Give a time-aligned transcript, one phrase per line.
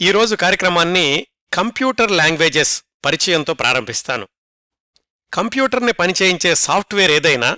[0.00, 4.28] ఈరోజు కార్యక్రమాన్ని computer languages పరిచయంతో ప్రారంభిస్తాను.
[5.32, 7.56] కంప్యూటర్ని పనిచేయించే సాఫ్ట్వేర్ ఏదైనా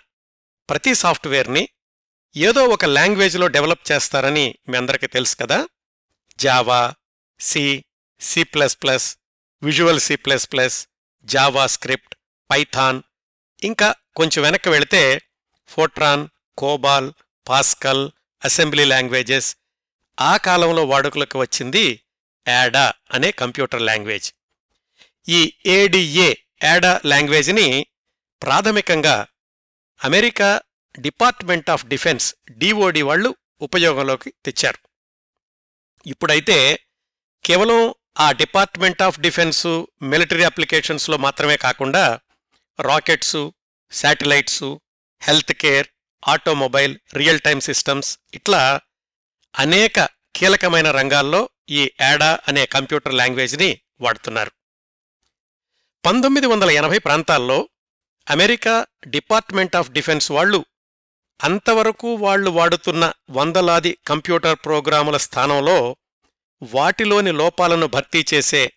[0.68, 1.68] ప్రతి సాఫ్ట్వేర్ని
[2.36, 5.68] ఏదో ఒక లాంగ్వేజ్లో డెవలప్ చేస్తారని మీ అందరికీ తెలుసు కదా?
[6.38, 6.94] Java
[7.40, 7.84] C
[8.20, 9.16] C plus plus
[9.62, 10.86] visual C plus plus
[11.66, 12.14] JavaScript
[12.50, 13.02] Python
[13.62, 15.22] ఇంకా కొంచెం వెనక్కి వెళితే
[15.68, 16.28] Fortran
[16.58, 17.12] COBOL
[17.48, 18.10] Pascal
[18.44, 19.56] assembly languages
[20.20, 22.02] ఆ కాలంలో వాడుకలోకి వచ్చింది
[22.46, 24.32] యాడా అనే కంప్యూటర్ లాంగ్వేజ్.
[25.28, 26.34] ఈ ఏడిఏ
[26.64, 27.86] యాడా లాంగ్వేజ్ని
[28.42, 29.26] ప్రాథమికంగా
[30.04, 30.60] America
[30.98, 34.78] department of defence DOD వాళ్ళు ఉపయోగంలోకి తెచ్చారు.
[36.06, 36.80] ఇప్పుడైతే
[37.44, 42.20] కేవలం ఆ డిపార్ట్మెంట్ ఆఫ్ డిఫెన్సు మిలిటరీ అప్లికేషన్స్లో మాత్రమే కాకుండా
[42.78, 43.54] rockets
[43.90, 44.80] satellites
[45.22, 45.86] health care
[46.28, 48.80] automobile real time systems ఇట్లా
[49.54, 54.52] అనేక కీలకమైన రంగాల్లో ఈ యాడా అనే కంప్యూటర్ లాంగ్వేజ్ని వాడుతున్నారు.
[56.06, 57.68] పంతొమ్మిది వందల ఎనభై ప్రాంతాల్లో
[58.30, 60.64] అమెరికా డిపార్ట్మెంట్ ఆఫ్ డిఫెన్స్ వాళ్ళు
[61.44, 65.96] అంతవరకు వాళ్ళు వాడుతున్న వందలాది కంప్యూటర్ ప్రోగ్రాముల స్థానంలో
[66.62, 68.72] వాటిలోని లోపాలను భర్తీ చేసే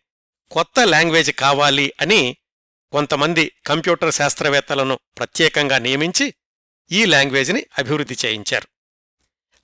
[0.52, 2.38] కొత్త లాంగ్వేజ్ కావాలి అని
[2.92, 6.34] కొంతమంది కంప్యూటర్ శాస్త్రవేత్తలను ప్రత్యేకంగా నియమించి
[6.92, 8.71] ఈ లాంగ్వేజ్ని అభివృద్ధి చేయించారు.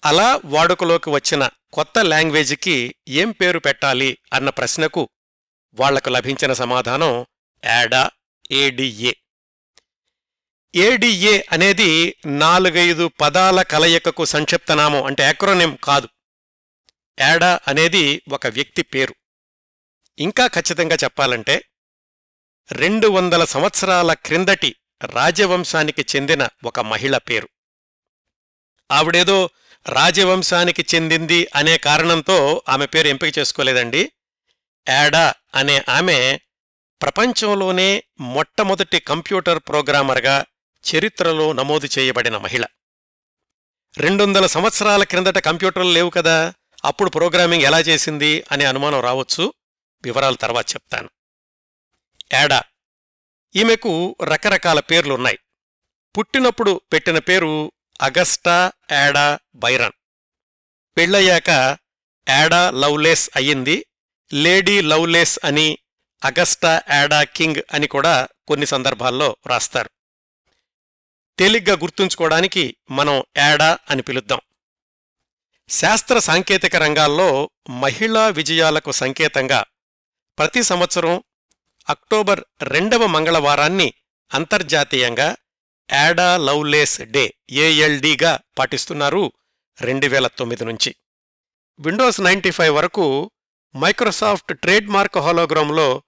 [0.03, 5.09] అలా వాడుకలోకి వచ్చిన కొత్త లాంగ్వేజ్కి ఏం పేరు పెట్టాలి అన్న ప్రశ్నకు
[5.73, 7.25] వాళ్ళకు లభించిన సమాధానం
[7.65, 8.11] యాడా
[8.51, 9.13] ఏడిఏ
[10.75, 16.09] ఏడిఏ అనేది నాలుగైదు పదాల కలయికకు సంక్షిప్తనామం అంటే యాక్రోనిం కాదు.
[17.19, 19.15] యాడా అనేది ఒక వ్యక్తి పేరు.
[20.19, 21.63] ఇంకా ఖచ్చితంగా చెప్పాలంటే
[22.71, 27.49] రెండు వందల సంవత్సరాల క్రిందటి రాజవంశానికి చెందిన ఒక మహిళ పేరు.
[28.91, 29.49] ఆవిడేదో
[29.89, 34.11] రాజవంశానికి చెందింది అనే కారణంతో ఆమె పేరు ఎంపిక చేసుకోలేదండి.
[34.89, 36.39] యాడా అనే ఆమె
[37.01, 40.45] ప్రపంచంలోనే మొట్టమొదటి కంప్యూటర్ ప్రోగ్రామర్గా
[40.95, 42.65] చరిత్రలో నమోదు చేయబడిన మహిళ.
[43.97, 46.53] రెండొందల సంవత్సరాల క్రిందట కంప్యూటర్లు లేవు కదా
[46.85, 49.53] అప్పుడు ప్రోగ్రామింగ్ ఎలా చేసింది అనే అనుమానం రావచ్చు.
[50.03, 51.09] వివరాలు తర్వాత చెప్తాను.
[52.33, 52.63] యాడా
[53.55, 55.39] ఈమెకు రకరకాల పేర్లున్నాయి.
[56.17, 57.71] పుట్టినప్పుడు పెట్టిన పేరు
[58.01, 59.91] అగస్టా యాడా బైరన్.
[60.97, 61.49] పెళ్ళయ్యాక
[62.29, 63.85] యాడా లవ్లేస్ అయ్యింది
[64.33, 65.77] లేడీ లవ్లేస్ అని
[66.23, 69.89] అగస్టా యాడా కింగ్ అని కూడా కొన్ని సందర్భాల్లో రాస్తారు.
[71.39, 74.41] తేలిగ్గా గుర్తుంచుకోవడానికి మనం యాడా అని పిలుద్దాం.
[75.69, 79.63] శాస్త్ర సాంకేతిక రంగాల్లో మహిళా విజయాలకు సంకేతంగా
[80.37, 81.23] ప్రతి సంవత్సరం
[81.89, 83.93] అక్టోబర్ రెండవ మంగళవారాన్ని
[84.33, 85.35] అంతర్జాతీయంగా
[85.91, 89.33] యాడా లవ్లేస్ డే ఏఎల్డీగా పాటిస్తున్నారు
[89.81, 90.95] రెండు వేల తొమ్మిది నుంచి.
[91.79, 93.31] విండోస్ నైంటీ ఫైవ్ వరకు
[93.75, 96.03] మైక్రోసాఫ్ట్ ట్రేడ్ మార్క్ హోలోగ్రామ్లో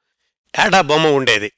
[0.59, 1.51] యాడా బొమ్మ ఉండేది.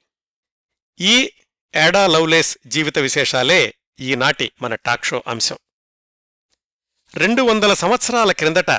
[1.00, 1.32] ఈ
[1.76, 5.58] యాడా లవ్లేస్ జీవిత విశేషాలే ఈనాటి మన టాక్ షో అంశం.
[7.16, 8.72] రెండు వందల సంవత్సరాల క్రిందట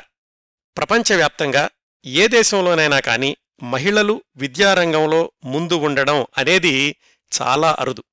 [0.77, 1.71] ప్రపంచవ్యాప్తంగా
[2.07, 6.97] ఏ దేశంలోనైనా కాని మహిళలు విద్యారంగంలో ముందు ఉండడం అనేది
[7.33, 8.05] చాలా అరుదు.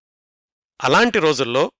[0.81, 1.72] అలాంటి రోజుల్లో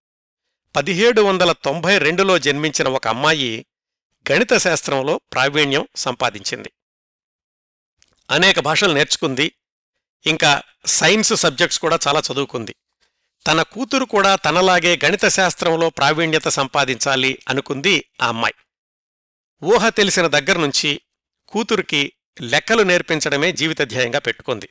[0.76, 3.66] పదిహేడు వందల తొంభై రెండులో జన్మించిన ఒక అమ్మాయి
[4.32, 6.72] గణిత శాస్త్రంలో ప్రావీణ్యం సంపాదించింది.
[8.32, 9.52] అనేక భాషలు నేర్చుకుంది.
[10.26, 12.76] ఇంకా సైన్స్ సబ్జెక్ట్స్ కూడా చాలా చదువుకుంది.
[13.48, 18.54] తన కూతురు కూడా తనలాగే గణిత శాస్త్రంలో ప్రావీణ్యత సంపాదించాలి అనుకుంది ఆ అమ్మాయి.
[19.64, 21.02] ఊహ తెలిసిన దగ్గర్నుంచి
[21.48, 24.70] కూతురికి లెక్కలు నేర్పించడమే జీవితధ్యేయంగా పెట్టుకుంది.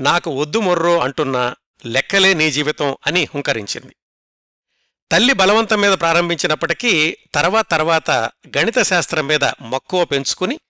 [0.00, 3.96] నాకు వద్దు మొర్రో అంటున్నా లెక్కలే నీ జీవితం అని హుంకరించింది.
[5.12, 8.10] తల్లి బలవంతం మీద ప్రారంభించినప్పటికీ తర్వాత తర్వాత
[8.56, 10.60] గణిత శాస్త్రం మీద మక్కువ పెంచుకుని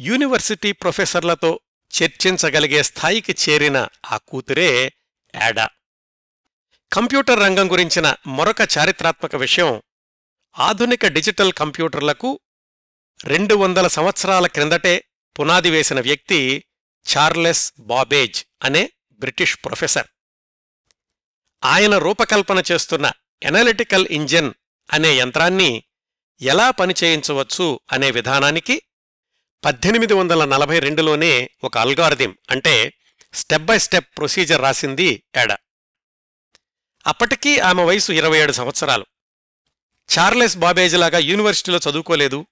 [0.00, 1.60] యూనివర్సిటీ ప్రొఫెసర్లతో
[2.02, 4.92] చర్చించగలిగే స్థాయికి చేరిన ఆ కూతురే
[5.34, 5.68] యాడా.
[6.92, 9.82] కంప్యూటర్ రంగం గురించిన మరొక చారిత్రాత్మక విషయం
[10.58, 12.40] ఆధునిక డిజిటల్ కంప్యూటర్లకు
[13.24, 15.04] రెండు వందల సంవత్సరాల క్రిందటే
[15.40, 16.64] పునాది వేసిన వ్యక్తి
[17.16, 20.08] చార్లెస్ బాబేజ్ అనే బ్రిటిష్ ప్రొఫెసర్.
[21.64, 23.12] ఆయన రూపకల్పన చేస్తున్న
[23.42, 24.52] ఎనలిటికల్ ఇంజిన్
[24.92, 25.84] అనే యంత్రాన్ని
[26.40, 28.82] ఎలా పనిచేయించవచ్చు అనే విధానానికి
[29.64, 32.92] పద్దెనిమిది వందల నలభై రెండులోనే ఒక అల్గారిథం అంటే
[33.34, 35.56] స్టెప్ బై స్టెప్ ప్రొసీజర్ రాసింది ఏడ.
[37.06, 39.06] అప్పటికీ ఆమె వయసు ఇరవై ఏడు సంవత్సరాలు.
[40.18, 42.46] చార్లెస్ బాబేజ్లాగా యూనివర్సిటీలో చదువుకోలేదు.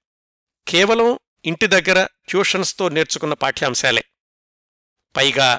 [0.69, 4.05] కేవలం ఇంటి దగ్గర ట్యూషన్స్తో నేర్చుకున్న పాఠ్యాంశాలే.
[5.17, 5.59] పైగా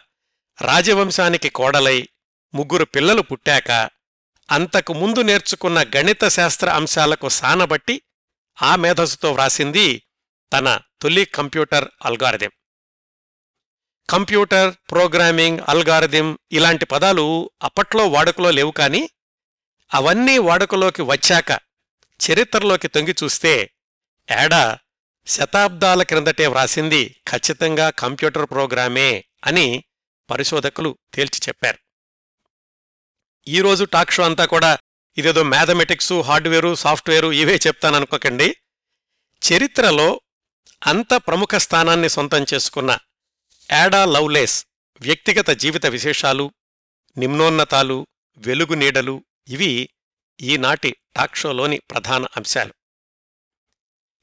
[0.62, 2.10] రాజవంశానికి కోడలై
[2.54, 3.72] ముగ్గురు పిల్లలు పుట్టాక
[4.51, 8.01] అంతకు ముందు నేర్చుకున్న గణిత శాస్త్ర అంశాలకు సానబట్టి
[8.62, 10.04] ఆ మేధస్సుతో వ్రాసింది
[10.54, 12.51] తన తొలి computer algorithm.
[14.10, 19.10] Computer programming algorithm ఇలాంటి పదాలు అప్పట్లో వాడుకలో లేవు కానీ
[19.94, 21.60] అవన్నీ వాడుకలోకి వచ్చాక
[22.19, 23.72] చరిత్రలోకి తొంగి చూస్తే
[24.31, 24.80] ఏడా
[25.28, 29.84] శతాబ్దాల క్రిందటే వ్రాసింది ఖచ్చితంగా కంప్యూటర్ ప్రోగ్రామే అని
[30.30, 31.78] పరిశోధకులు తేల్చి చెప్పారు.
[33.50, 34.78] ఈరోజు టాక్ షో అంతా కూడా
[35.18, 38.56] ఇదేదో మ్యాథమెటిక్సు హార్డ్వేరు సాఫ్ట్వేరు ఇవే చెప్తాననుకోకండి
[39.42, 40.22] చరిత్రలో
[40.88, 42.98] అంత ప్రముఖ స్థానాన్ని సొంతం చేసుకున్న
[43.72, 44.66] యాడా లవ్లేస్
[45.01, 46.51] వ్యక్తిగత జీవిత విశేషాలు
[47.18, 48.07] నిమ్నోన్నతాలు
[48.38, 49.90] వెలుగు నీడలు ఇవి
[50.42, 52.74] ఈనాటి టాక్ షోలోని ప్రధాన అంశాలు.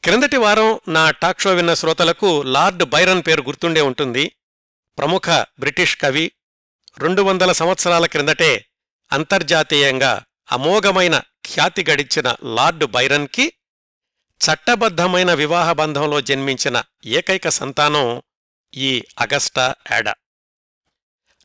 [0.05, 4.33] క్రిందటి వారం నా టాక్ షో విన్న శ్రోతలకు లార్డ్ బైరన్ పేరు గుర్తుండే ఉంటుంది.
[4.99, 5.29] ప్రముఖ
[5.59, 6.33] బ్రిటిష్ కవి
[6.99, 8.51] రెండు వందల సంవత్సరాల క్రిందటే
[9.13, 13.53] అంతర్జాతీయంగా అమోఘమైన ఖ్యాతి గడించిన లార్డ్ బైరన్కి
[14.41, 18.23] చట్టబద్ధమైన వివాహ బంధంలో జన్మించిన ఏకైక సంతానం
[18.75, 20.15] ఈ అగస్టా యాడా.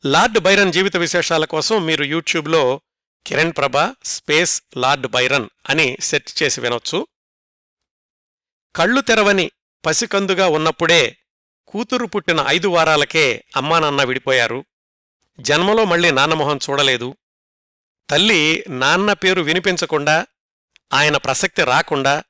[0.06, 2.82] లార్డ్ బైరన్ జీవిత విశేషాల కోసం మీరు యూట్యూబ్లో
[3.28, 7.08] Kiran Prabha space Lord Byron అని సెర్చ్ చేసి వినొచ్చు.
[8.76, 9.52] కళ్ళు తెరవని
[9.86, 11.18] పసికందుగా ఉన్నప్పుడే
[11.68, 14.66] కూతురు పుట్టిన ఐదు వారాలకే అమ్మానాన్న విడిపోయారు.
[15.40, 17.18] జన్మలో మళ్ళీ నాన్నమొహం చూడలేదు.
[18.10, 20.28] తల్లి నాన్న పేరు వినిపించకుండా
[20.94, 22.24] ఆయన ప్రసక్తి రాకుండా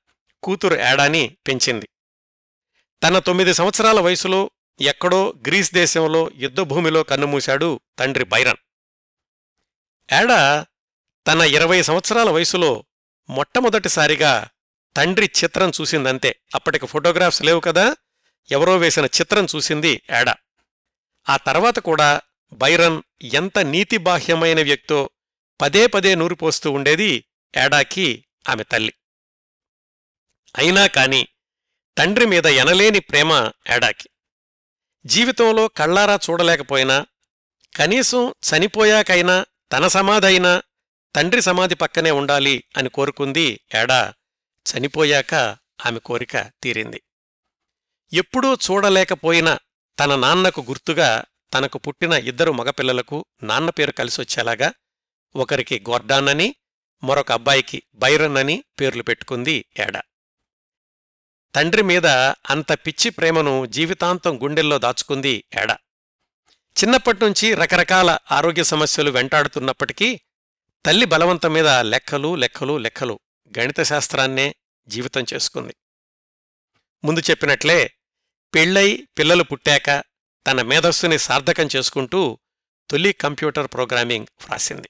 [0.44, 1.90] కూతురు ఏడాని పెంచింది.
[3.04, 4.52] తన తొమ్మిది సంవత్సరాల వయసులో
[4.82, 8.58] ఎక్కడో గ్రీస్ దేశంలో యుద్ధభూమిలో కన్నుమూశాడు తండ్రి బైరన్.
[10.14, 10.66] ఏడా
[11.28, 12.84] తన ఇరవై సంవత్సరాల వయసులో
[13.30, 14.48] మొట్టమొదటిసారిగా
[14.98, 16.36] తండ్రి చిత్రం చూసిందంతే.
[16.56, 17.96] అప్పటికి ఫోటోగ్రాఫ్స్ లేవు కదా
[18.52, 20.36] ఎవరో వేసిన చిత్రం చూసింది ఏడా.
[21.30, 22.22] ఆ తర్వాత కూడా
[22.54, 25.10] బైరన్ ఎంత నీతిబాహ్యమైన వ్యక్తో
[25.62, 27.26] పదే పదే నూరిపోస్తూ ఉండేది
[27.58, 28.94] ఏడాకి ఆమె తల్లి.
[30.58, 31.28] అయినా కాని
[31.98, 34.10] తండ్రి మీద ఎనలేని ప్రేమ ఏడాకి.
[35.06, 37.06] జీవితంలో కళ్ళారా చూడలేకపోయినా
[37.76, 40.62] కనీసం చనిపోయాకైనా తన సమాధైనా
[41.16, 44.14] తండ్రి సమాధి పక్కనే ఉండాలి అని కోరుకుంది ఏడా
[44.66, 45.34] చనిపోయాక
[45.86, 47.02] ఆమె కోరిక తీరింది.
[48.14, 49.58] ఎప్పుడూ చూడలేకపోయిన
[50.00, 51.24] తన నాన్నకు గుర్తుగా
[51.54, 54.74] తనకు పుట్టిన ఇద్దరు మగపిల్లలకు నాన్న పేరు కలిసొచ్చేలాగా
[55.36, 56.56] ఒకరికి గోర్డాన్ అని
[57.04, 60.02] మరొక అబ్బాయికి బైరన్ అని పేర్లు పెట్టుకుంది ఏడా.
[61.56, 62.06] తండ్రి మీద
[62.50, 65.78] అంత పిచ్చి ప్రేమను జీవితాంతం గుండెల్లో దాచుకుంది ఏడా.
[66.84, 70.20] చిన్నప్పట్నుంచి రకరకాల ఆరోగ్య సమస్యలు వెంటాడుతున్నప్పటికీ
[70.86, 73.20] తల్లి బలవంతం మీద లెక్కలు లెక్కలు లెక్కలు
[73.60, 74.56] గణిత శాస్త్రాన్నే
[74.88, 75.76] జీవితం చేసుకుంది.
[77.04, 77.94] ముందు చెప్పినట్లే
[78.56, 80.04] పెళ్ళై పిల్లలు పుట్టాక
[80.48, 82.40] తన మేధస్సుని సార్థకం చేసుకుంటూ
[82.90, 84.90] తొలి కంప్యూటర్ ప్రోగ్రామింగ్ వ్రాసింది.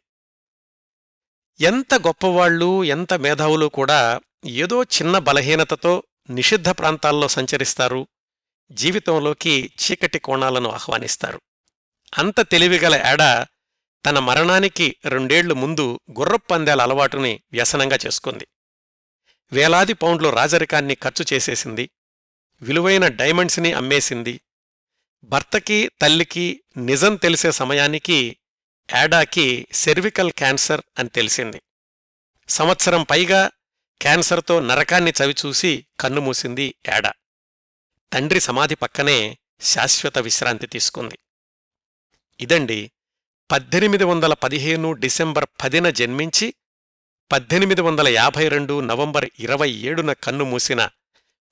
[1.61, 8.07] ఎంత గొప్పవాళ్ళు ఎంత మేధావులు కూడా ఏదో చిన్న బలహీనతతో నిషిద్ధ ప్రాంతాల్లో సంచరిస్తారు
[8.71, 11.41] జీవితంలోకి చీకటి కోణాలను ఆహ్వానిస్తారు.
[12.17, 13.45] అంత తెలివిగల ఏడ
[14.05, 18.47] తన మరణానికి రెండేళ్ళు ముందు గుర్రపందేల అలవాటుని వ్యసనంగా చేసుకుంది.
[19.51, 21.89] వేలాది పౌండ్లు రాజరికాన్ని ఖర్చు చేసేసింది
[22.61, 24.41] విలువైన డైమండ్స్ని అమ్మేసింది
[25.23, 28.37] భర్తకి తల్లికి నిజం తెలిసే సమయానికి
[28.93, 31.61] యాడాకి సెర్వికల్ క్యాన్సర్ అని తెలిసింది.
[32.49, 33.51] సంవత్సరం పైగా
[34.01, 37.13] క్యాన్సర్తో నరకాన్ని చవిచూసి కన్నుమూసింది యాడా
[38.13, 41.19] తండ్రి సమాధి పక్కనే శాశ్వత విశ్రాంతి తీసుకుంది.
[42.39, 42.91] ఇదండి
[43.51, 46.53] పద్దెనిమిది వందల పదిహేను డిసెంబర్ పదిన జన్మించి
[47.31, 50.89] పద్దెనిమిది వందల యాభై రెండు నవంబర్ ఇరవై ఏడున కన్నుమూసిన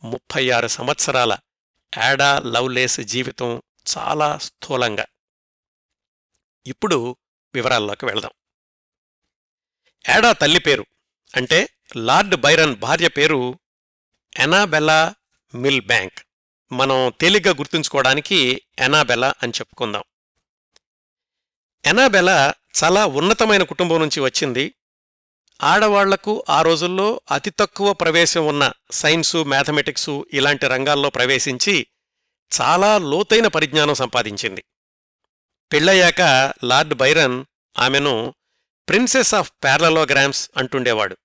[0.03, 1.38] ముప్పై ఆరు సంవత్సరాల
[1.98, 3.62] యాడా లవ్లేస్ జీవితం
[3.98, 5.05] చాలా స్థూలంగా.
[6.67, 7.15] ఇప్పుడు
[7.56, 8.32] వివరాల్లోకి వెళదాం.
[10.10, 10.86] యాడా తల్లి పేరు?
[11.36, 13.60] అంటే లార్డ్ బైరన్ భార్య పేరు
[14.39, 15.15] ఎనాబెలా
[15.56, 16.20] మిల్ బ్యాంక్.
[16.72, 20.03] మనం తేలిగ్గా గుర్తుంచుకోవడానికి ఎనాబెలా అని చెప్పుకుందాం.
[21.86, 22.53] ఎనాబెలా
[22.84, 24.74] చాలా ఉన్నతమైన కుటుంబం నుంచి వచ్చింది.
[25.63, 31.88] ఆడవాళ్ళకు ఆ రోజుల్లో అతి తక్కువ ప్రవేశం ఉన్న సైన్సు మ్యాథమెటిక్సు ఇలాంటి రంగాల్లో ప్రవేశించి
[32.62, 34.63] చాలా లోతైన పరిజ్ఞానం సంపాదించింది.
[35.72, 36.22] పెళ్ళయ్యాక
[36.64, 37.46] లార్డ్ బైరన్
[37.80, 38.34] ఆమెను
[38.90, 41.18] ప్రిన్సెస్ ఆఫ్ ప్యారలలోగ్రామ్స్ అంటుండేవాడు.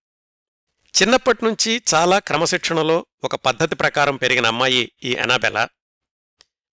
[1.02, 5.68] చిన్నప్పటినుంచి చాలా క్రమశిక్షణలో ఒక పద్ధతి ప్రకారం పెరిగిన అమ్మాయి ఈ ఎనాబెలా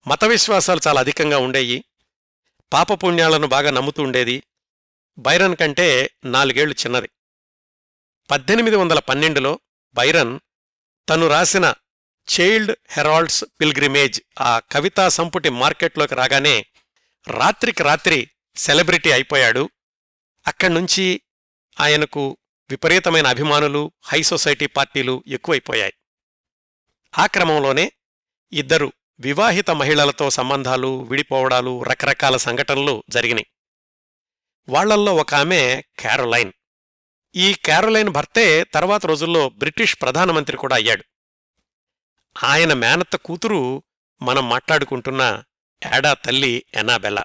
[0.07, 1.85] మత విశ్వాసాలు చాలా అధికంగా ఉండేయి.
[2.73, 4.43] పాపపుణ్యాలను బాగా నమ్ముతూ ఉండేది.
[5.17, 7.09] బైరన్ కంటే నాలుగేళ్ళు చిన్నది.
[8.31, 9.59] పద్దెనిమిది వందల పన్నెండులో
[9.93, 10.39] బైరన్
[11.09, 11.73] తను రాసిన
[12.39, 16.65] చైల్డ్ హెరాల్డ్స్ పిల్గ్రిమేజ్ ఆ కవితా సంపుటి మార్కెట్లోకి రాగానే
[17.27, 19.69] రాత్రికి రాత్రి సెలబ్రిటీ అయిపోయాడు.
[20.47, 21.21] అక్కడ్నుంచి
[21.79, 22.37] ఆయనకు
[22.69, 25.93] విపరీతమైన అభిమానులు హై సొసైటీ పార్టీలు ఎక్కువైపోయాయి.
[27.17, 27.91] ఆ క్రమంలోనే
[28.51, 33.45] ఇద్దరు వివాహిత మహిళలతో సంబంధాలు విడిపోవడాలు రకరకాల సంఘటనలు జరిగినాయి.
[34.69, 36.51] వాళ్ళల్లో ఒక ఆమె క్యారోలైన్.
[37.35, 41.03] ఈ క్యారోలైన్ భర్తే తర్వాత రోజుల్లో బ్రిటిష్ ప్రధానమంత్రి కూడా అయ్యాడు.
[42.43, 43.83] ఆయన మేనత్త కూతురు
[44.21, 45.43] మనం మాట్లాడుకుంటున్న
[45.85, 47.23] యాడా తల్లి ఎనాబెలా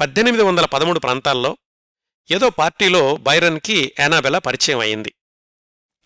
[0.00, 1.56] పద్దెనిమిది వందల పదమూడు ప్రాంతాల్లో
[2.30, 5.14] ఏదో పార్టీలో బైరన్కి యానాబెలా పరిచయం అయింది.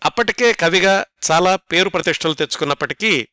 [0.03, 3.27] అప్పటికే కవిగా చాలా పేరు ప్రతిష్టలు తెచ్చుకున్నప్పటికీ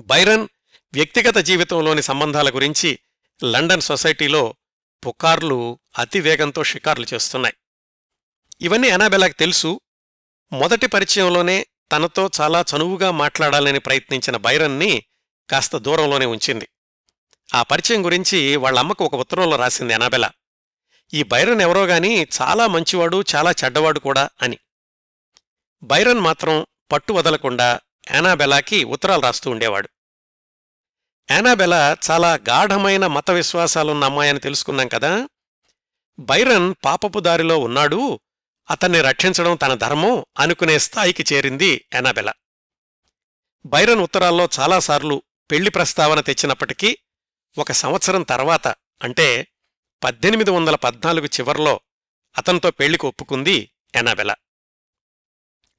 [0.00, 0.48] బైరన్
[0.92, 2.98] వ్యక్తిగత జీవితంలోని సంబంధాల గురించి
[3.44, 4.54] లండన్ సొసైటీలో
[5.06, 7.54] పుకార్లు అతివేగంతో షికార్లు చేస్తున్నాయి.
[8.60, 9.80] ఇవన్నీ ఎనాబెలాకి తెలుసు.
[10.52, 15.04] మొదటి పరిచయంలోనే తనతో చాలా చనువుగా మాట్లాడాలని ప్రయత్నించిన బైరన్ని
[15.50, 16.68] కాస్త దూరంలోనే ఉంచింది.
[17.54, 20.30] ఆ పరిచయం గురించి వాళ్ళమ్మకు ఒక ఉత్తరంలో రాసింది అనాబెల.
[21.14, 24.58] ఈ బైరన్ ఎవరో గాని చాలా మంచివాడు చాలా చెడ్డవాడు కూడా అని.
[25.82, 29.88] బైరన్ మాత్రం పట్టు వదలకుండా యానాబెలాకి ఉత్తరాలు రాస్తూ ఉండేవాడు.
[31.30, 35.28] యానాబెలా చాలా గాఢమైన మత విశ్వాసాలున్న అమ్మాయని తెలుసుకున్నాం కదా.
[36.18, 38.20] బైరన్ పాపపు దారిలో ఉన్నాడు
[38.70, 42.32] అతన్ని రక్షించడం తన ధర్మం అనుకునే స్థాయికి చేరింది యానాబెలా
[43.66, 46.98] బైరన్ ఉత్తరాల్లో చాలాసార్లు పెళ్ళి ప్రస్తావన తెచ్చినప్పటికీ
[47.58, 48.68] ఒక సంవత్సరం తర్వాత
[49.02, 49.46] అంటే
[50.04, 51.80] పద్దెనిమిది వందల పద్నాలుగు చివర్లో
[52.38, 54.36] అతనితో పెళ్ళికి ఒప్పుకుంది ఎనాబెలా.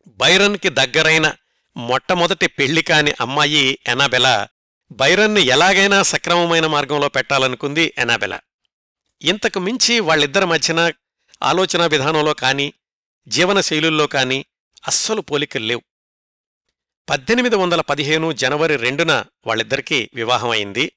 [0.07, 1.33] బైరన్కి దగ్గరైన
[1.77, 4.47] మొట్టమొదటి పెళ్ళి కాని అమ్మాయి ఎనాబెలా
[4.91, 8.39] బైరన్ని ఎలాగైనా సక్రమమైన మార్గంలో పెట్టాలనుకుంది ఎనాబెల.
[9.21, 10.91] ఇంతకు మించి వాళ్ళిద్దరి మధ్యన
[11.43, 12.73] ఆలోచనా విధానంలో కాని
[13.27, 14.45] జీవనశైలుల్లో కాని
[14.87, 15.81] అస్సలు పోలికలు లేవు.
[17.09, 20.91] పద్దెనిమిది వందల పదిహేను జనవరి రెండున వాళ్ళిద్దరికీ వివాహం అయింది.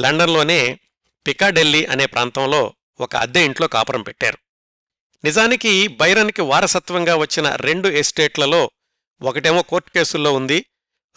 [0.00, 0.78] లండన్లోనే
[1.26, 4.38] పికాడెల్లీ అనే ప్రాంతంలో ఒక అద్దె ఇంట్లో కాపురం పెట్టారు.
[5.24, 8.70] నిజానికి బైరన్కి వారసత్వంగా వచ్చిన రెండు ఎస్టేట్లలో
[9.22, 10.66] ఒకటేమో కోర్టు కేసుల్లో ఉంది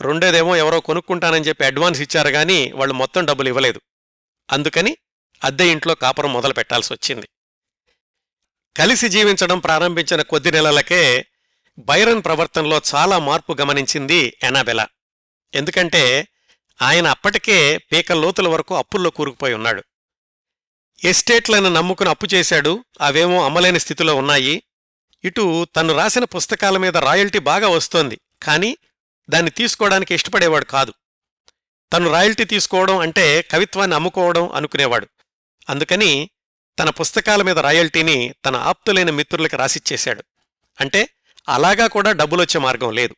[0.01, 3.81] రెండోదేమో ఎవరో కొనుక్కుంటానని చెప్పి అడ్వాన్స్ ఇచ్చారు కానీ వాళ్ళు మొత్తం డబ్బులు ఇవ్వలేదు.
[4.51, 4.97] అందుకని
[5.43, 7.27] అద్దె ఇంట్లో కాపురం మొదలు పెట్టాల్సి వచ్చింది.
[8.77, 11.25] కలిసి జీవించడం ప్రారంభించిన కొద్ది నెలలకే
[11.79, 14.87] బైరన్ ప్రవర్తనలో చాలా మార్పు గమనించింది ఎనాబెలా
[15.53, 16.27] ఎందుకంటే
[16.81, 19.83] ఆయన అప్పటికే పీక లోతుల వరకు అప్పుల్లో కూరుకుపోయి ఉన్నాడు.
[21.03, 24.63] ఎస్టేట్లను నమ్ముకుని అప్పు చేశాడు అవేమో అమ్మలేని స్థితిలో ఉన్నాయి.
[25.23, 28.77] ఇటు తను రాసిన పుస్తకాల మీద రాయల్టీ బాగా వస్తోంది కానీ
[29.29, 30.93] దాన్ని తీసుకోవడానికి ఇష్టపడేవాడు కాదు.
[31.93, 35.07] తను రాయల్టీ తీసుకోవడం అంటే కవిత్వాన్ని అమ్ముకోవడం అనుకునేవాడు.
[35.69, 36.29] అందుకని
[36.79, 40.23] తన పుస్తకాల మీద రాయల్టీని తన ఆప్తులైన మిత్రులకి రాసిచ్చేశాడు.
[40.81, 41.09] అంటే
[41.49, 43.15] అలాగా కూడా డబ్బులొచ్చే మార్గం లేదు.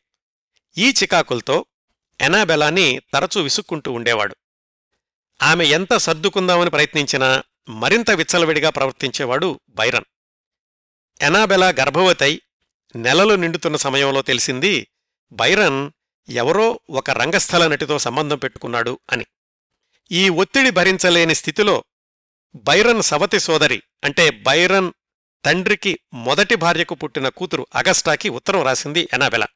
[0.78, 1.64] ఈ చికాకులతో
[2.22, 4.36] ఎనాబెలాని తరచూ విసుక్కుంటూ ఉండేవాడు.
[5.42, 10.04] ఆమె ఎంత సర్దుకుందామని ప్రయత్నించినా మరింత విచ్చలవిడిగా ప్రవర్తించేవాడు బైరన్.
[11.20, 12.42] ఎనాబెలా గర్భవతై
[12.96, 14.86] నెలలు నిండుతున్న సమయంలో తెలిసింది
[15.32, 15.90] బైరన్
[16.28, 19.26] ఎవరో ఒక రంగస్థల నటితో సంబంధం పెట్టుకున్నాడు అని.
[20.12, 21.84] ఈ ఒత్తిడి భరించలేని స్థితిలో
[22.54, 24.92] బైరన్ సవతి సోదరి అంటే బైరన్
[25.44, 29.46] తండ్రికి మొదటి భార్యకు పుట్టిన కూతురు అగస్టాకి ఉత్తరం రాసింది ఎనాబెలా.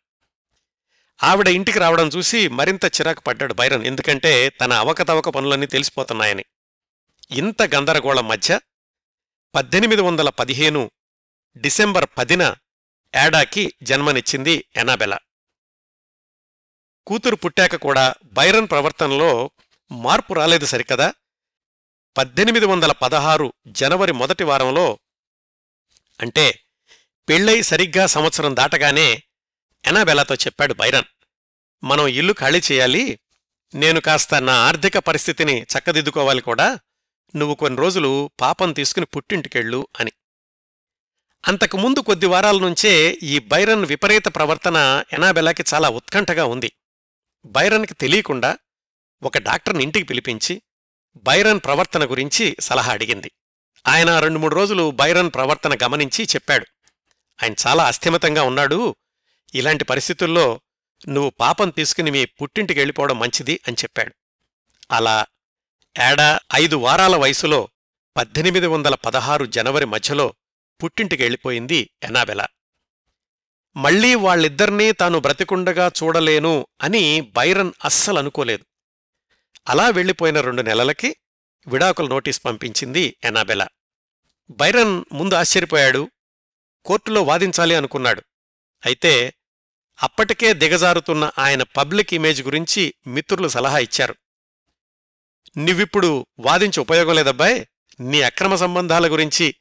[1.23, 3.87] ఆవిడ ఇంటికి రావడం చూసి మరింత చిరాకు పడ్డాడు బైరన్.
[3.87, 6.45] ఎందుకంటే తన అవకతవక పనులన్నీ తెలిసిపోతున్నాయని.
[7.31, 8.61] ఇంత గందరగోళం మధ్య
[9.55, 10.91] పద్దెనిమిది వందల పదిహేను
[11.57, 12.55] డిసెంబర్ పదిన
[13.15, 15.19] యాడాకి జన్మనిచ్చింది ఎనాబెలా
[17.07, 19.51] కూతురు పుట్టాక కూడా బైరన్ ప్రవర్తనలో
[19.93, 21.15] మార్పు రాలేదు సరికదా?
[22.17, 24.99] పద్దెనిమిది వందల పదహారు జనవరి మొదటి వారంలో
[26.21, 26.65] అంటే
[27.29, 29.23] పెళ్ళై సరిగ్గా సంవత్సరం దాటగానే
[29.87, 31.05] ఎనాబెలాతో చెప్పాడు బైరన్
[31.85, 33.19] మనం ఇల్లు ఖాళీ చేయాలి.
[33.75, 36.79] నేను కాస్త నా ఆర్థిక పరిస్థితిని చక్కదిద్దుకోవాలి కూడా.
[37.37, 40.13] నువ్వు కొన్ని రోజులు పాపం తీసుకుని పుట్టింటికెళ్ళు అని.
[41.49, 46.73] అంతకుముందు కొద్ది వారాల నుంచే ఈ బైరన్ విపరీత ప్రవర్తన ఎనాబెలాకి చాలా ఉత్కంఠగా ఉంది.
[47.45, 48.59] బైరన్కి తెలియకుండా
[49.23, 50.63] ఒక డాక్టర్ని ఇంటికి పిలిపించి
[51.17, 53.31] బైరన్ ప్రవర్తన గురించి సలహా అడిగింది.
[53.87, 56.67] ఆయన రెండు మూడు రోజులు బైరన్ ప్రవర్తన గమనించి చెప్పాడు.
[57.43, 58.97] ఆయన చాలా అస్థిమతంగా ఉన్నాడు.
[59.57, 60.61] ఇలాంటి పరిస్థితుల్లో
[61.09, 64.15] నువ్వు పాపం తీసుకుని మీ పుట్టింటికి వెళ్ళిపోవడం మంచిది అని చెప్పాడు.
[64.91, 65.27] అలా
[66.11, 67.69] ఏడా ఐదు వారాల వయసులో
[68.17, 70.35] పద్దెనిమిది వందల పదహారు జనవరి మధ్యలో
[70.85, 72.47] పుట్టింటికి వెళ్ళిపోయింది ఎనాబెల.
[73.77, 78.65] మళ్ళీ వాళ్ళిద్దర్నీ తాను బ్రతికుండగా చూడలేను అని బైరన్ అస్సలు అనుకోలేదు.
[79.69, 81.17] అలా వెళ్ళిపోయిన రెండు నెలలకి
[81.67, 83.67] విడాకుల నోటీస్ పంపించింది ఎనాబెల.
[84.51, 86.11] బైరన్ ముందు ఆశ్చర్యపోయాడు.
[86.85, 88.23] కోర్టులో వాదించాలి అనుకున్నాడు.
[88.87, 89.35] అయితే
[90.03, 94.15] అప్పటికే దిగజారుతున్న ఆయన పబ్లిక్ ఇమేజ్ గురించి మిత్రులు సలహా ఇచ్చారు.
[95.59, 97.67] నువ్విప్పుడు వాదించి ఉపయోగం లేదబ్బాయ్.
[98.01, 99.55] నీ అక్రమ సంబంధాల గురించి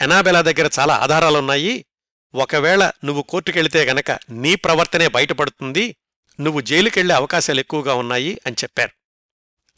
[0.00, 1.86] ఎనాబెలా దగ్గర చాలా ఆధారాలున్నాయి.
[2.34, 5.96] ఒకవేళ నువ్వు కోర్టుకెళితే గనక నీ ప్రవర్తనే బయటపడుతుంది.
[6.40, 8.90] నువ్వు జైలుకెళ్ళే అవకాశాలు ఎక్కువగా ఉన్నాయి అని చెప్పారు.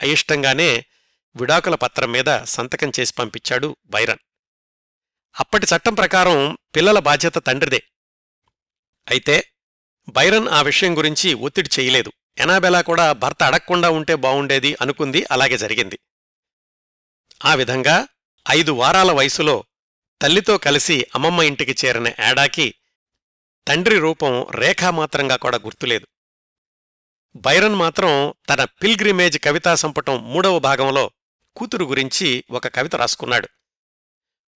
[0.03, 0.85] అయిష్టంగానే
[1.37, 4.19] విడాకుల పత్రం మీద సంతకం చేసి పంపించాడు బైరన్.
[5.41, 7.83] అప్పటి చట్టం ప్రకారం పిల్లల బాధ్యత తండ్రిదే.
[9.11, 9.52] అయితే
[10.09, 12.13] బైరన్ ఆ విషయం గురించి ఒత్తిడి చేయలేదు.
[12.39, 15.99] ఎనాబెలా కూడా భర్త అడగకుండా ఉంటే బావుండేది అనుకుంది అలాగే జరిగింది.
[17.45, 18.09] ఆ విధంగా
[18.51, 19.65] ఐదు వారాల వయసులో
[20.23, 22.75] తల్లితో కలిసి అమ్మమ్మ ఇంటికి చేరిన ఏడాకి
[23.69, 26.07] తండ్రి రూపం రేఖామాత్రంగా కూడా గుర్తులేదు.
[27.37, 31.11] బైరన్ మాత్రం తన పిల్గ్రిమేజ్ కవితా సంపుటం మూడవ భాగంలో
[31.57, 33.49] కూతురు గురించి ఒక కవిత రాసుకున్నాడు.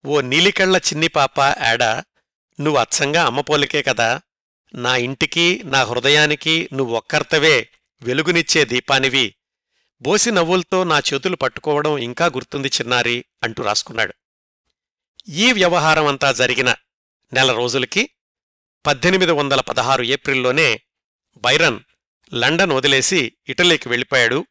[0.05, 2.03] ఓ నీలికళ్ళ చిన్ని పాప యాడా
[2.59, 4.21] నువ్వు అచ్చంగా అమ్మపోలికే కదా
[4.75, 7.69] నా ఇంటికి నా హృదయానికి నువ్వొక్కర్తవే
[8.01, 9.35] వెలుగునిచ్చే దీపానివి.
[10.01, 14.13] బోసి నవ్వులతో నా చేతులు పట్టుకోవడం ఇంకా గుర్తుంది చిన్నారి అంటూ రాసుకున్నాడు.
[15.29, 16.75] ఈ వ్యవహారం అంతా జరిగిన
[17.33, 18.09] నెల రోజులకి
[18.85, 20.81] పద్దెనిమిది వందల పదహారు ఏప్రిల్లోనే
[21.37, 21.79] బైరన్
[22.33, 24.45] లండన్ వదిలేసి ఇటలీకి వెళ్ళిపోయాడు.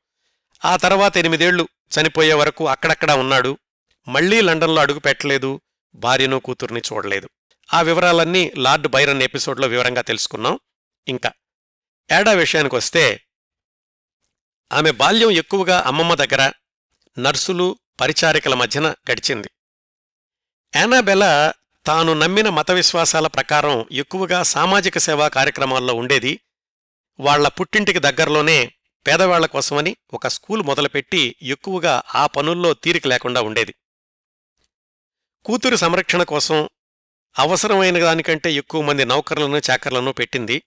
[0.65, 1.69] ఆ తర్వాత ఎనిమిదేళ్ళు
[2.01, 3.59] చనిపోయే వరకు అక్కడక్కడా ఉన్నాడు.
[4.09, 5.61] మళ్ళీ లండన్లో అడుగు పెట్టలేదు.
[5.95, 7.29] భార్యను కూతుర్ని చూడలేదు.
[7.73, 10.59] ఆ వివరాలన్నీ లార్డ్ బైరన్ ఎపిసోడ్లో వివరంగా తెలుసుకున్నాం.
[11.09, 11.33] ఇంకా
[12.13, 13.21] ఏడా విషయానికొస్తే
[14.73, 16.53] ఆమె బాల్యం ఎక్కువగా అమ్మమ్మ దగ్గర
[17.19, 19.51] నర్సులు పరిచారికల మధ్యన గడిచింది.
[20.77, 21.55] యానాబెలా
[21.87, 26.41] తాను నమ్మిన మత విశ్వాసాల ప్రకారం ఎక్కువగా సామాజిక సేవా కార్యక్రమాల్లో ఉండేది.
[27.21, 28.73] వాళ్ళ పుట్టింటికి దగ్గరలోనే
[29.07, 33.75] పేదవాళ్ళ కోసమని ఒక స్కూల్ మొదలుపెట్టి ఎక్కువగా ఆ పనుల్లో తీరిక లేకుండా ఉండేది.
[35.45, 36.69] కూతురు సంరక్షణ కోసం
[37.39, 40.63] అవసరమైన దానికంటే ఎక్కువ మంది నౌకర్లను చాకర్లను పెట్టింది.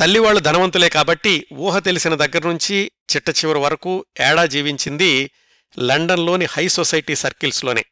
[0.00, 5.30] తల్లివాళ్ళు ధనవంతులే కాబట్టి ఊహ తెలిసిన దగ్గర నుంచి చిట్ట చివరి వరకు ఏడా జీవించింది
[5.78, 7.84] లండన్లోని హై సొసైటీ సర్కిల్స్లోనే.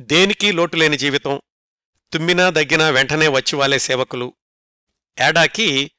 [0.00, 1.40] దేనికి లోటులేని జీవితం.
[2.12, 4.34] తుమ్మినా దగ్గినా వెంటనే వచ్చివాలే సేవకులు.
[5.28, 5.90] ఏడాకి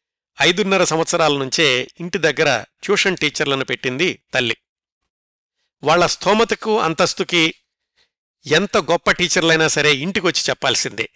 [0.41, 4.57] ఐదున్నర సంవత్సరాల నుంచే ఇంటి దగ్గర ట్యూషన్ టీచర్లను పెట్టింది తల్లి.
[5.83, 7.53] వాళ్ళ స్థోమతకు అంతస్తుకి
[8.47, 11.09] ఎంత గొప్ప టీచర్లైనా సరే ఇంటికొచ్చి చెప్పాల్సిందే.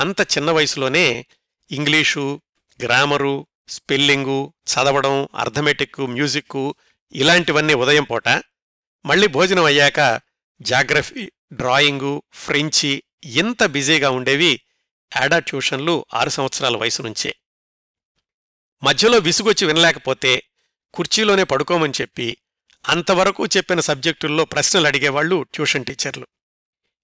[0.00, 1.26] అంత చిన్న వయసులోనే
[1.70, 2.40] ఇంగ్లీషు
[2.82, 6.74] గ్రామరు స్పెల్లింగు చదవడం అర్థమెటిక్కు మ్యూజిక్కు
[7.12, 8.28] ఇలాంటివన్నీ ఉదయం పూట.
[9.06, 10.20] మళ్ళీ భోజనం అయ్యాక
[10.62, 14.60] జాగ్రఫీ డ్రాయింగు ఫ్రెంచి ఇంత బిజీగా ఉండేవి
[15.16, 17.36] యాడా ట్యూషన్లు ఆరు సంవత్సరాల వయసు నుంచే.
[18.82, 20.42] మధ్యలో విసుగొచ్చి వినలేకపోతే
[20.94, 22.36] కుర్చీలోనే పడుకోమని చెప్పి
[22.88, 26.26] అంతవరకు చెప్పిన సబ్జెక్టుల్లో ప్రశ్నలు అడిగేవాళ్ళు ట్యూషన్ టీచర్లు.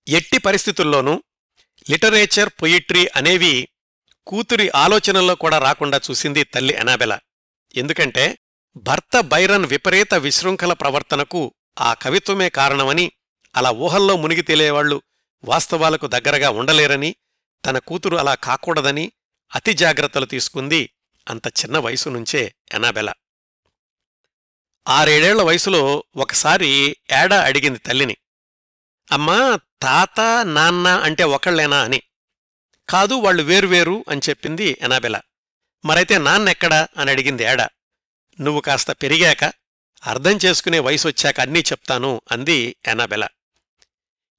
[0.07, 1.15] ఎట్టి పరిస్థితుల్లోనూ
[1.87, 3.55] లిటరేచర్ పొయిట్రీ అనేవి
[4.27, 7.15] కూతురి ఆలోచనల్లో కూడా రాకుండా చూసింది తల్లి ఎనాబెల
[7.75, 8.25] ఎందుకంటే
[8.87, 11.41] భర్త బైరన్ విపరీత విశృంఖల ప్రవర్తనకు
[11.81, 13.07] ఆ కవిత్వమే కారణమని
[13.55, 14.99] అలా ఊహల్లో మునిగి తేలేవాళ్ళు
[15.45, 17.11] వాస్తవాలకు దగ్గరగా ఉండలేరని
[17.65, 19.07] తన కూతురు అలా కాకూడదని
[19.51, 20.83] అతి జాగ్రత్తలు తీసుకుంది
[21.27, 22.43] అంత చిన్న వయసు నుంచే
[22.75, 23.11] ఎనాబెల
[24.87, 25.83] ఆరేడేళ్ళ వయసులో
[26.17, 26.71] ఒకసారి
[27.12, 28.17] ఏడా అడిగింది తల్లిని
[29.12, 29.38] అమ్మా
[29.83, 30.18] తాత
[30.57, 32.01] నాన్న అంటే ఒకళ్ళేనా అని.
[32.88, 35.16] కాదు వాళ్ళు వేరువేరు అని చెప్పింది ఎనాబెల
[35.85, 37.66] మరైతే నాన్నెక్కడా అని అడిగింది ఏడా.
[38.38, 39.44] నువ్వు కాస్త పెరిగాక
[40.03, 43.25] అర్థం చేసుకునే వయసొచ్చాక అన్నీ చెప్తాను అంది ఎనాబెల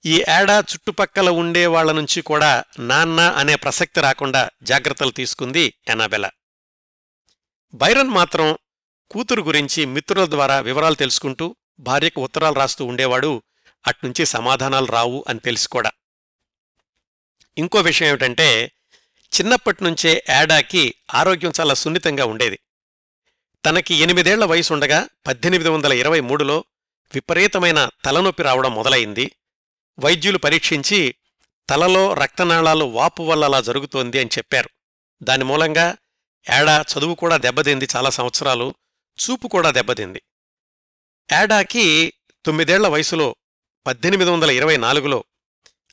[0.03, 6.25] ఈ ఏడా చుట్టుపక్కల ఉండే వాళ్ళ నుంచి కూడా నాన్న అనే ప్రసక్తి రాకుండా జాగ్రత్తలు తీసుకుంది ఎనాబెల
[7.73, 8.47] బైరన్ మాత్రం
[9.11, 11.45] కూతురు గురించి మిత్రుల ద్వారా వివరాలు తెలుసుకుంటూ
[11.79, 13.31] భార్యకు ఉత్తరాలు రాస్తూ ఉండేవాడు
[13.87, 15.91] అట్నుంచి సమాధానాలు రావు అని తెలుసుకోడా
[17.57, 18.71] ఇంకో విషయం ఏమిటంటే
[19.39, 22.59] చిన్నప్పటినుంచే యాడాకి ఆరోగ్యం చాలా సున్నితంగా ఉండేది.
[23.65, 26.63] తనకి ఎనిమిదేళ్ళ వయసుండగా పద్దెనిమిది వందల ఇరవై మూడులో
[27.13, 29.31] విపరీతమైన తలనొప్పి రావడం మొదలైంది.
[29.99, 31.15] వైద్యులు పరీక్షించి
[31.69, 34.69] తలలో రక్తనాళాలు వాపు వల్ల అలా జరుగుతోంది అని చెప్పారు.
[35.23, 35.97] దాని మూలంగా
[36.49, 38.75] యాడా చదువు కూడా దెబ్బతింది చాలా సంవత్సరాలు
[39.17, 40.21] చూపు కూడా దెబ్బతింది.
[41.31, 42.13] యాడాకి
[42.45, 43.35] తొమ్మిదేళ్ళ వయసులో
[43.85, 45.23] పద్దెనిమిది వందల ఇరవై నాలుగులో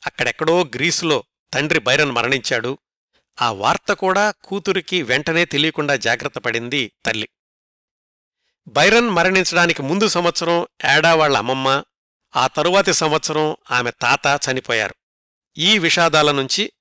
[0.05, 1.23] అక్కడెక్కడో గ్రీసులో
[1.53, 2.77] తండ్రి బైరన్ మరణించాడు.
[3.41, 7.29] ఆ వార్త కూడా కూతురికి వెంటనే తెలియకుండా జాగ్రత్త పడింది తల్లి.
[8.67, 11.83] బైరన్ మరణించడానికి ముందు సంవత్సరం ఏడా వాళ్ళ అమ్మమ్మ
[12.35, 14.95] ఆ తరువాతి సంవత్సరం ఆమె తాత చనిపోయారు.
[15.57, 16.71] ఈ విషాదాల నుంచి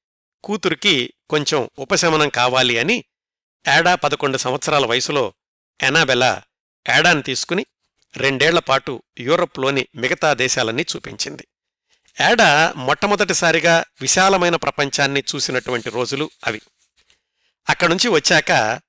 [0.44, 3.05] కూతురికి కొంచెం ఉపశమనం కావాలి అని
[3.68, 5.35] ఏడా పదకొండు సంవత్సరాల వయసులో
[5.81, 6.42] ఎనాబెలా
[6.88, 7.66] యాడాని తీసుకుని
[8.16, 11.49] రెండేళ్ళపాటు యూరప్లోని మిగతా దేశాలన్నీ చూపించింది.
[12.20, 12.42] ఏడ
[12.77, 16.61] మొట్టమొదటిసారిగా విశాలమైన ప్రపంచాన్ని చూసినటువంటి రోజులు అవి.
[17.68, 18.81] అక్కడుంచి వచ్చాక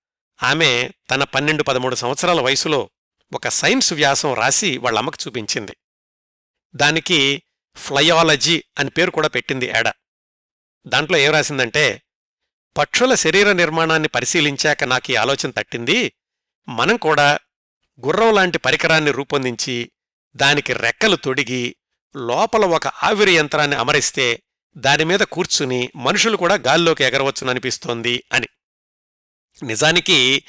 [0.43, 2.89] ఆమె తన పన్నెండు పదమూడు సంవత్సరాల వయసులో
[3.33, 5.77] ఒక సైన్స్ వ్యాసం రాసి వాళ్ళమ్మకు చూపించింది.
[6.75, 7.43] దానికి
[7.75, 9.93] ఫ్లయాలజీ అని పేరు కూడా పెట్టింది ఏడ.
[10.87, 12.01] దాంట్లో ఏం రాసిందంటే
[12.77, 16.13] పక్షుల శరీర నిర్మాణాన్ని పరిశీలించాక నాకు ఈ ఆలోచన తట్టింది
[16.67, 17.39] మనం కూడా
[18.05, 19.91] గుర్రం లాంటి పరికరాన్ని రూపొందించి
[20.35, 21.75] దానికి రెక్కలు తొడిగి
[22.15, 24.41] లోపల ఒక ఆవిరి యంత్రాన్ని అమరిస్తే
[24.77, 28.47] దానిమీద కూర్చుని మనుషులు కూడా గాల్లోకి ఎగరవచ్చుననిపిస్తోంది అని.
[29.63, 30.43] నిజానికి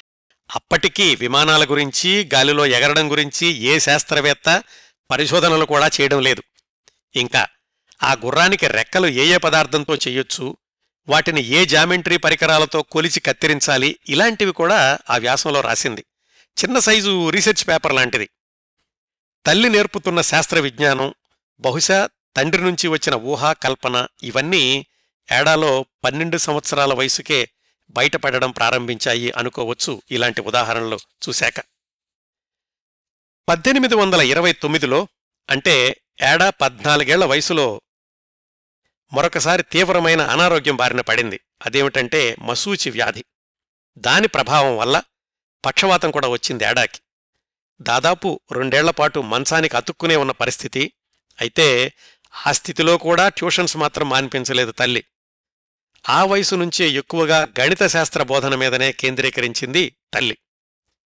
[0.55, 4.63] అప్పటికీ విమానాల గురించి గాలిలో ఎగరడం గురించి ఏ శాస్త్రవేత్త
[5.11, 6.43] పరిశోధనలు కూడా చేయడం లేదు.
[7.15, 7.47] ఇంకా
[8.03, 10.57] ఆ గుర్రానికి రెక్కలు ఏ ఏ పదార్థంతో చెయ్యొచ్చు
[11.07, 16.05] వాటిని ఏ జామెంట్రీ పరికరాలతో కొలిచి కత్తిరించాలి ఇలాంటివి కూడా ఆ వ్యాసంలో రాసింది.
[16.61, 18.29] చిన్న సైజు రీసెర్చ్ పేపర్ లాంటిది.
[19.45, 21.13] తల్లి నేర్పుతున్న శాస్త్ర విజ్ఞానం
[21.59, 24.85] బహుశా తండ్రి నుంచి వచ్చిన ఊహా కల్పన ఇవన్నీ
[25.31, 27.49] ఏడాలో పన్నెండు సంవత్సరాల వయసుకే
[27.89, 31.59] బయటపడడం ప్రారంభించాయి అనుకోవచ్చు ఇలాంటి ఉదాహరణలు చూశాక.
[33.49, 35.07] పద్దెనిమిది వందల ఇరవై తొమ్మిదిలో
[35.49, 37.81] అంటే ఏడా పద్నాలుగేళ్ళ వయసులో
[39.13, 41.39] మరొకసారి తీవ్రమైన అనారోగ్యం బారిన పడింది.
[41.61, 43.25] అదేమిటంటే మసూచి వ్యాధి.
[43.97, 45.01] దాని ప్రభావం వల్ల
[45.65, 46.99] పక్షవాతం కూడా వచ్చింది ఏడాకి.
[47.81, 50.93] దాదాపు రెండేళ్ళపాటు మంచానికి అతుక్కునే ఉన్న పరిస్థితి.
[51.41, 51.93] అయితే
[52.47, 55.03] ఆ స్థితిలో కూడా ట్యూషన్స్ మాత్రం మాన్పించలేదు తల్లి.
[56.09, 60.37] ఆ వయసు నుంచే ఎక్కువగా గణిత శాస్త్ర బోధన మీదనే కేంద్రీకరించింది తల్లి.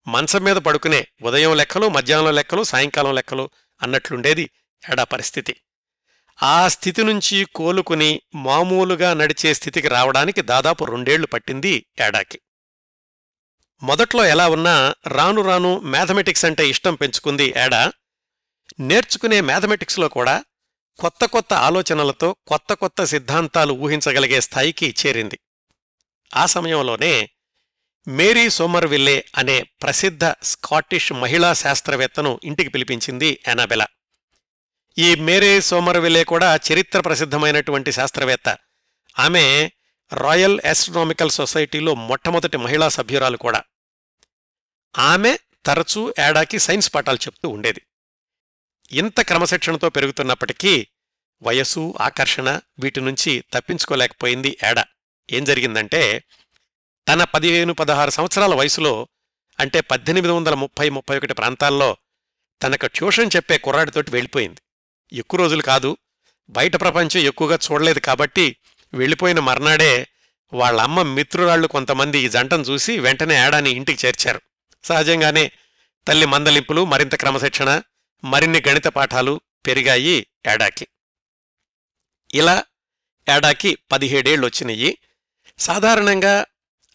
[0.08, 3.50] మంచం మీద పడుకునే ఉదయం లెక్కలు మధ్యాహ్నం లెక్కలు సాయంకాలం లెక్కలు
[3.82, 4.50] అన్నట్లుండేది
[4.92, 5.56] ఏడా పరిస్థితి.
[6.44, 12.40] ఆ స్థితి నుంచి కోలుకుని మామూలుగా నడిచే స్థితికి రావడానికి దాదాపు రెండేళ్ళు పట్టింది ఏడాకి.
[13.84, 17.92] మొదట్లో ఎలా ఉన్నా రాను రాను మ్యాథమెటిక్స్ అంటే ఇష్టం పెంచుకుంది ఏడా?
[18.80, 20.44] నేర్చుకునే మ్యాథమెటిక్స్లో కూడా
[21.00, 25.40] కొత్త కొత్త ఆలోచనలతో కొత్త కొత్త సిద్ధాంతాలు ఊహించగలిగే స్థాయికి చేరింది.
[26.36, 27.30] ఆ సమయంలోనే
[28.08, 33.88] మేరీ సోమర్విల్లే అనే ప్రసిద్ధ స్కాటిష్ మహిళా శాస్త్రవేత్తను ఇంటికి పిలిపించింది యానాబెలా
[34.98, 38.58] ఈ మేరీ సోమర్విల్లే కూడా చరిత్ర ప్రసిద్ధమైనటువంటి శాస్త్రవేత్త.
[39.20, 39.72] ఆమె
[40.14, 43.64] రాయల్ ఆస్ట్రనామికల్ సొసైటీలో మొట్టమొదటి మహిళా సభ్యురాలు కూడా.
[44.98, 47.82] ఆమె తరచూ ఏడాకి సైన్స్ పాఠాలు చెప్తూ ఉండేది.
[48.92, 50.88] ఇంత క్రమశిక్షణతో పెరుగుతున్నప్పటికీ
[51.42, 54.84] వయస్సు ఆకర్షణ వీటి నుంచి తప్పించుకోలేకపోయింది ఏడ.
[55.32, 56.24] ఏం జరిగిందంటే
[57.08, 59.08] తన పదిహేను పదహారు సంవత్సరాల వయసులో
[59.60, 61.98] అంటే పద్దెనిమిది వందల ముప్పై ముప్పై ఒకటి ప్రాంతాల్లో
[62.64, 64.62] తనకు ట్యూషన్ చెప్పే కుర్రాడితోటి వెళ్ళిపోయింది.
[65.14, 65.98] ఎక్కువ రోజులు కాదు
[66.50, 68.58] బయట ప్రపంచం ఎక్కువగా చూడలేదు కాబట్టి
[68.94, 70.08] వెళ్ళిపోయిన మర్నాడే
[70.54, 74.42] వాళ్ళమ్మ మిత్రురాళ్ళు మిత్రురాళ్ళు కొంతమంది ఈ జంటను చూసి వెంటనే ఏడాని ఇంటికి చేర్చారు.
[74.84, 75.52] సహజంగానే
[76.08, 77.82] తల్లి మందలింపులు మరింత క్రమశిక్షణ
[78.24, 80.88] మరిన్ని గణిత పాఠాలు పెరిగాయి ఏడాకి.
[82.34, 82.64] ఇలా
[83.30, 84.98] ఏడాకి పదిహేడేళ్ళొచ్చినాయి
[85.60, 86.46] సాధారణంగా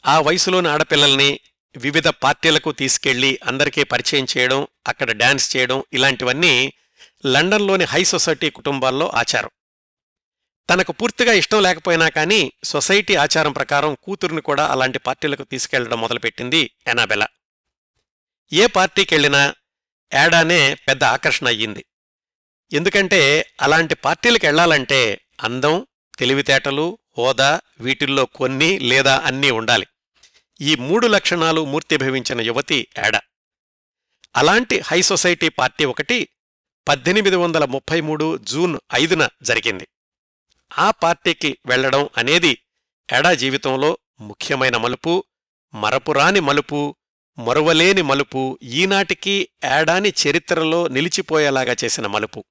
[0.07, 1.41] ఆ వయసులోని ఆడపిల్లల్ని
[1.77, 6.73] వివిధ పార్టీలకు తీసుకెళ్ళి అందరికీ పరిచయం చేయడం అక్కడ డాన్స్ చేయడం ఇలాంటివన్నీ
[7.27, 9.51] లండన్లోని హై సొసైటీ కుటుంబాల్లో ఆచారం.
[10.69, 17.27] తనకు పూర్తిగా ఇష్టం లేకపోయినా కానీ సొసైటీ ఆచారం ప్రకారం కూతురుని కూడా అలాంటి పార్టీలకు తీసుకెళ్ళడం మొదలుపెట్టింది ఎనాబెలా
[18.53, 19.55] ఏ పార్టీకెళ్ళినా
[20.13, 21.85] ఏడానే పెద్ద ఆకర్షణ అయ్యింది.
[22.73, 23.21] ఎందుకంటే
[23.61, 25.87] అలాంటి పార్టీలకు వెళ్ళాలంటే అందం
[26.19, 29.87] తెలివితేటలు హోదా వీటిల్లో కొన్ని లేదా అన్నీ ఉండాలి.
[30.61, 33.17] ఈ మూడు లక్షణాలు మూర్తిభవించిన యువతి ఏడ.
[34.37, 36.29] అలాంటి హై సొసైటీ పార్టీ ఒకటి
[36.89, 39.87] పద్దెనిమిది వందల ముప్పై మూడు జూన్ ఐదున జరిగింది.
[40.79, 42.59] ఆ పార్టీకి వెళ్ళడం అనేది
[43.13, 45.25] ఎడా జీవితంలో ముఖ్యమైన మలుపు
[45.75, 46.97] మరపురాని మలుపు
[47.39, 52.45] మరువలేని మలుపు ఈనాటికి ఏడాని చరిత్రలో నిలిచిపోయేలాగా చేసిన మలుపు.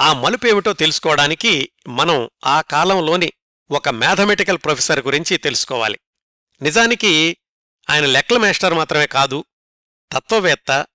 [0.00, 3.32] ఆ మలుపేమిటో తెలుసుకోవడానికి మనం ఆ కాలంలోని
[3.70, 5.98] ఒక మ్యాథమెటికల్ ప్రొఫెసర్ గురించి తెలుసుకోవాలి.
[6.62, 7.36] నిజానికి
[7.90, 9.44] ఆయన లెక్కల మేస్టర్ మాత్రమే కాదు
[10.12, 10.86] తత్వవేత్త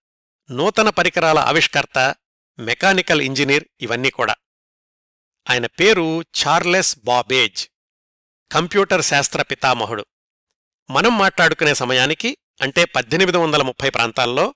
[0.51, 2.15] నూతన పరికరాల ఆవిష్కర్త
[2.59, 4.35] మెకానికల్ ఇంజనీర్ ఇవన్నీ కూడా.
[5.49, 7.69] ఆయన పేరు చార్లెస్ బాబేజ్
[8.51, 10.05] కంప్యూటర్ శాస్త్ర పితామహుడు.
[10.89, 14.55] మనం మాట్లాడుకునే సమయానికి అంటే పద్దెనిమిది వందల ముప్పై ప్రాంతాల్లో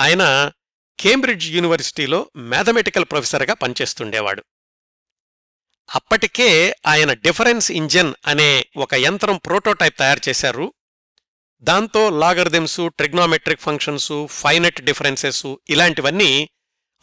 [0.00, 0.52] ఆయన
[1.00, 4.44] కేంబ్రిడ్జ్ యూనివర్సిటీలో మ్యాథమెటికల్ ప్రొఫెసర్గా పనిచేస్తుండేవాడు.
[5.94, 10.72] అప్పటికే ఆయన డిఫరెన్స్ ఇంజన్ అనే ఒక యంత్రం ప్రోటోటైప్ తయారు చేశారు.
[11.60, 16.48] దాంతో logarithms trigonometric functions finite differences ఇలాంటివన్నీ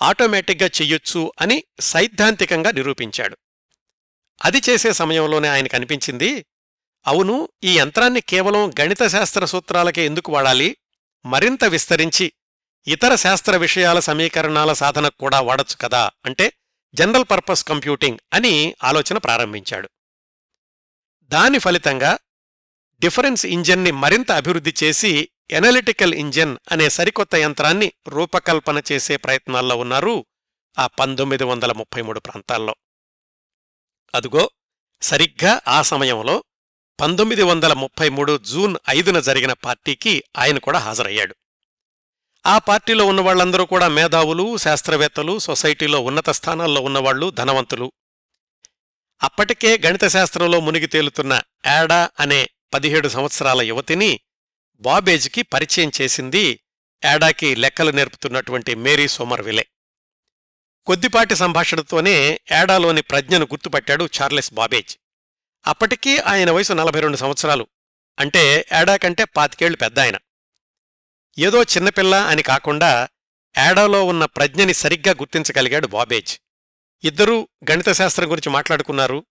[0.01, 3.37] ఆటోమేటిక్గా చెయ్యొచ్చు అని సైద్ధాంతికంగా నిరూపించాడు.
[4.43, 6.45] అది చేసే సమయంలోనే ఆయనకు అనిపించింది
[7.07, 10.77] అవును ఈ యంత్రాన్ని కేవలం గణిత శాస్త్ర సూత్రాలకే ఎందుకు వాడాలి?
[11.25, 12.33] మరింత విస్తరించి
[12.87, 16.53] ఇతర శాస్త్ర విషయాల సమీకరణాల సాధనకు కూడా వాడొచ్చు కదా అంటే
[16.93, 19.89] జనరల్ పర్పస్ కంప్యూటింగ్ అని ఆలోచన ప్రారంభించాడు.
[21.23, 22.17] దాని ఫలితంగా
[22.99, 30.25] డిఫరెన్స్ ఇంజన్ని మరింత అభివృద్ధి చేసి ఎనలిటికల్ ఇంజన్ అనే సరికొత్త యంత్రాన్ని రూపకల్పన చేసే ప్రయత్నాల్లో ఉన్నారు
[30.79, 32.75] ఆ పంతొమ్మిది వందల ముప్పై మూడు ప్రాంతాల్లో.
[34.15, 34.49] అదుగో
[35.01, 36.43] సరిగ్గా ఆ సమయంలో
[37.01, 41.35] పంతొమ్మిది వందల ముప్పై మూడు జూన్ ఐదున జరిగిన పార్టీకి ఆయన కూడా హాజరయ్యాడు.
[42.45, 47.91] ఆ పార్టీలో ఉన్న వాళ్ళందరూ కూడా మేధావులు శాస్త్రవేత్తలు సొసైటీలో ఉన్నత స్థానాల్లో ఉన్నవాళ్ళు ధనవంతులు.
[49.23, 54.19] అప్పటికే గణిత శాస్త్రంలో మునిగి తేలుతున్న యాడా అనే పదిహేడు సంవత్సరాల యువతిని
[54.81, 56.59] బాబేజ్కి పరిచయం చేసింది
[57.05, 59.67] యాడాకి లెక్కలు నేర్పుతున్నటువంటి మేరీ సోమర్విలే
[60.85, 64.97] కొద్దిపాటి సంభాషణతోనే యాడాలోని ప్రజ్ఞను గుర్తుపట్టాడు చార్లెస్ బాబేజ్.
[65.67, 67.67] అప్పటికీ ఆయన వయసు నలభై రెండు సంవత్సరాలు.
[68.19, 70.15] అంటే యాడా కంటే పాతికేళ్ళు పెద్ద ఆయన
[71.39, 73.09] ఏదో చిన్నపిల్ల అని కాకుండా
[73.57, 76.39] యాడాలో ఉన్న ప్రజ్ఞని సరిగ్గా గుర్తించగలిగాడు బాబేజ్.
[77.03, 79.25] ఇద్దరూ గణిత శాస్త్రం గురించి మాట్లాడుకున్నారు.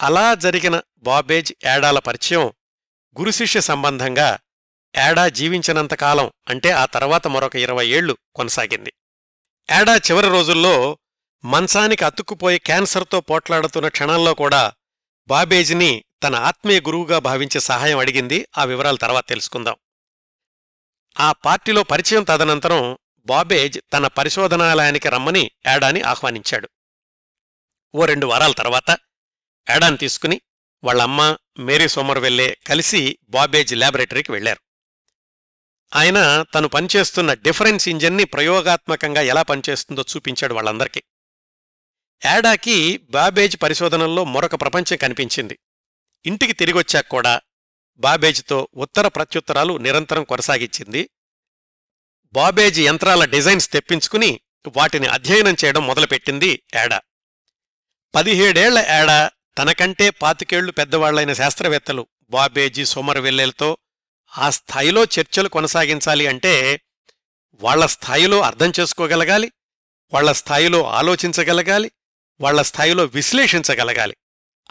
[0.00, 2.52] అలా జరిగిన బాబేజ్ యాడాల పరిచయం
[3.20, 4.38] గురుశిష్య సంబంధంగా
[4.96, 8.92] యాడా జీవించినంతకాలం అంటే ఆ తర్వాత మరొక ఇరవై ఏళ్ళు కొనసాగింది.
[9.70, 10.98] యాడా చివరి రోజుల్లో
[11.44, 14.72] మంచానికి అతుక్కుపోయి క్యాన్సర్తో పోట్లాడుతున్న క్షణంలో కూడా
[15.28, 18.48] బాబేజ్ని తన ఆత్మీయ గురువుగా భావించి సహాయం అడిగింది.
[18.58, 19.76] ఆ వివరాలు తర్వాత తెలుసుకుందాం.
[21.20, 26.68] ఆ పార్టీలో పరిచయం తదనంతరం బాబేజ్ తన పరిశోధనాలయానికి రమ్మని యాడాని ఆహ్వానించాడు.
[27.94, 28.90] ఓ రెండు వారాల తర్వాత
[29.70, 30.40] యాడాని తీసుకుని
[30.84, 34.73] వాళ్ళమ్మ మేరీ సోమర్వెల్లే కలిసి బాబేజ్ ల్యాబొరేటరీకి వెళ్ళారు
[35.94, 41.02] ఆయన తను పనిచేస్తున్న డిఫరెన్స్ ఇంజన్ని ప్రయోగాత్మకంగా ఎలా పనిచేస్తుందో చూపించాడు వాళ్ళందరికీ.
[42.24, 45.58] యాడాకి బాబేజ్ పరిశోధనల్లో మరొక ప్రపంచం కనిపించింది.
[46.26, 47.40] ఇంటికి తిరిగొచ్చాక కూడా
[47.96, 51.10] బాబేజ్తో ఉత్తర ప్రత్యుత్తరాలు నిరంతరం కొనసాగించింది.
[52.32, 54.40] బాబేజ్ యంత్రాల డిజైన్స్ తెప్పించుకుని
[54.76, 57.00] వాటిని అధ్యయనం చేయడం మొదలుపెట్టింది యాడా.
[58.14, 63.78] పదిహేడేళ్ళ యాడా తనకంటే పాతికేళ్ళు పెద్దవాళ్ళైన శాస్త్రవేత్తలు బాబేజీ సోమరవెల్లెలతో
[64.38, 66.80] ఆ స్థాయిలో చర్చలు కొనసాగించాలి అంటే
[67.54, 69.52] వాళ్ళ స్థాయిలో అర్థం చేసుకోగలగాలి
[70.12, 71.90] వాళ్ళ స్థాయిలో ఆలోచించగలగాలి
[72.40, 74.16] వాళ్ళ స్థాయిలో విశ్లేషించగలగాలి.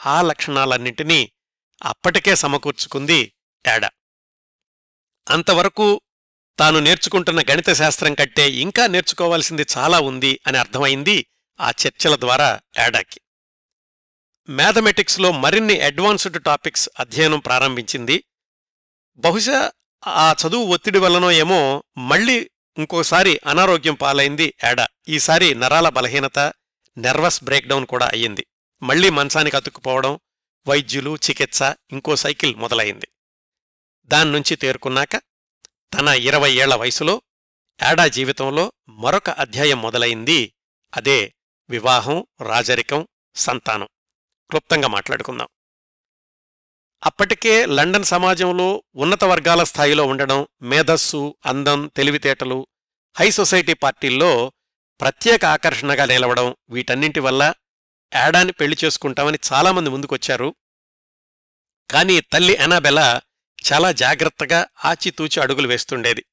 [0.06, 1.32] ఆ లక్షణాలన్నింటినీ
[1.84, 3.34] అప్పటికే సమకూర్చుకుంది
[3.68, 3.90] ఏడా
[5.28, 6.02] అంతవరకు
[6.60, 11.26] తాను నేర్చుకుంటున్న గణిత శాస్త్రం కట్టే ఇంకా నేర్చుకోవాల్సింది చాలా ఉంది అని అర్థమైంది
[11.60, 13.20] ఆ చర్చల ద్వారా ఏడాకి.
[14.50, 18.24] మ్యాథమెటిక్స్లో మరిన్ని అడ్వాన్స్డ్ టాపిక్స్ అధ్యయనం ప్రారంభించింది
[19.18, 19.72] బహుశా
[20.06, 26.40] ఆ చదువు ఒత్తిడి వల్లనో ఏమో మళ్ళీ ఇంకోసారి అనారోగ్యం పాలైంది యాడా ఈసారి నరాల బలహీనత
[26.98, 28.48] నెర్వస్ బ్రేక్డౌన్ కూడా అయ్యింది.
[28.84, 30.20] మళ్ళీ మంచానికి అతుక్కుపోవడం
[30.68, 33.08] వైద్యులు చికిత్స ఇంకో సైకిల్ మొదలైంది.
[34.06, 35.16] దాన్నుంచి తేరుకున్నాక
[35.94, 37.22] తన ఇరవై ఏళ్ళ వయసులో
[37.92, 40.54] ఏడా జీవితంలో మరొక అధ్యాయం మొదలైంది.
[40.94, 41.36] అదే
[41.70, 43.88] వివాహం రాజరికం సంతానం.
[44.50, 45.48] క్లుప్తంగా మాట్లాడుకుందాం.
[47.04, 52.68] అప్పటికే లండన్ సమాజంలో ఉన్నత వర్గాల స్థాయిలో ఉండడం మేధస్సు అందం తెలివితేటలు
[53.20, 54.52] హై సొసైటీ పార్టీల్లో
[55.02, 57.54] ప్రత్యేక ఆకర్షణగా నిలవడం వీటన్నింటి వల్ల
[58.14, 60.56] యాడాని పెళ్ళి చేసుకుంటామని చాలామంది ముందుకొచ్చారు.
[61.92, 63.22] కాని తల్లి ఎనాబెలా
[63.74, 66.26] చాలా జాగ్రత్తగా ఆచితూచి అడుగులు వేస్తుండేది.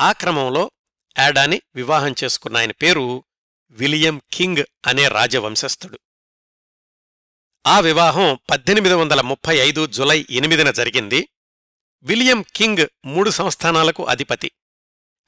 [0.00, 0.70] ఆ క్రమంలో
[1.18, 3.24] యాడాని వివాహం చేసుకున్న ఆయన పేరు
[3.70, 5.98] విలియం కింగ్ అనే రాజవంశస్థుడు.
[7.66, 11.28] ఆ వివాహం పద్దెనిమిది వందల ముప్పై ఐదు జులై ఎనిమిదిన జరిగింది.
[12.02, 14.50] విలియం కింగ్ మూడు సంస్థానాలకు అధిపతి.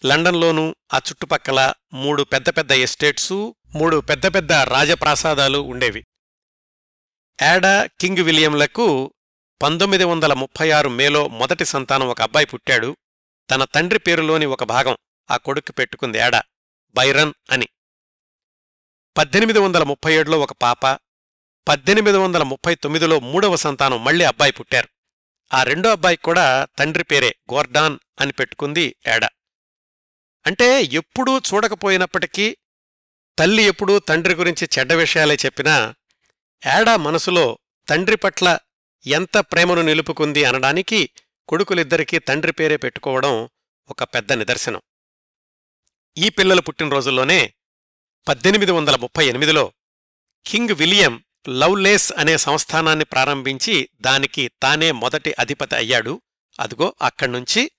[0.04, 6.06] లండన్లోనూ ఆ చుట్టుపక్కల మూడు పెద్ద పెద్ద ఎస్టేట్సు మూడు పెద్ద పెద్ద రాజప్రాసాదాలు ఉండేవి.
[7.42, 9.14] యాడా కింగ్ విలియంలకు
[9.62, 12.96] పంతొమ్మిది వందల ముప్పై ఆరు మేలో మొదటి సంతానం ఒక అబ్బాయి పుట్టాడు.
[13.50, 14.96] తన తండ్రి పేరులోని ఒక భాగం
[15.30, 16.42] ఆ కొడుకు పెట్టుకుంది యాడా
[16.94, 17.68] బైరన్ అని.
[19.18, 21.09] పద్దెనిమిది వందల ముప్పై ఏడులో ఒక పాప
[21.68, 24.88] పద్దెనిమిది వందల ముప్పై తొమ్మిదిలో మూడవ సంతానం మళ్ళీ అబ్బాయి పుట్టారు.
[25.54, 29.24] ఆ రెండో అబ్బాయికి కూడా తండ్రి పేరే గోర్డాన్ అని పెట్టుకుంది ఏడ.
[30.46, 32.56] అంటే ఎప్పుడూ చూడకపోయినప్పటికీ
[33.38, 35.94] తల్లి ఎప్పుడూ తండ్రి గురించి చెడ్డ విషయాలే చెప్పినా
[36.66, 38.58] ఏడా మనసులో తండ్రి పట్ల
[39.06, 41.10] ఎంత ప్రేమను నిలుపుకుంది అనడానికి
[41.48, 43.48] కొడుకులిద్దరికీ తండ్రి పేరే పెట్టుకోవడం
[43.88, 44.80] ఒక పెద్ద నిదర్శనం.
[46.18, 47.54] ఈ పిల్లలు పుట్టినరోజుల్లోనే
[48.28, 49.72] పద్దెనిమిది వందల ముప్పై ఎనిమిదిలో
[50.46, 56.22] కింగ్ విలియం లవ్లేస్ అనే సంస్థానాన్ని ప్రారంభించి దానికి తానే మొదటి అధిపతి అయ్యాడు.
[56.60, 57.70] అదిగో అక్కడ్నుంచి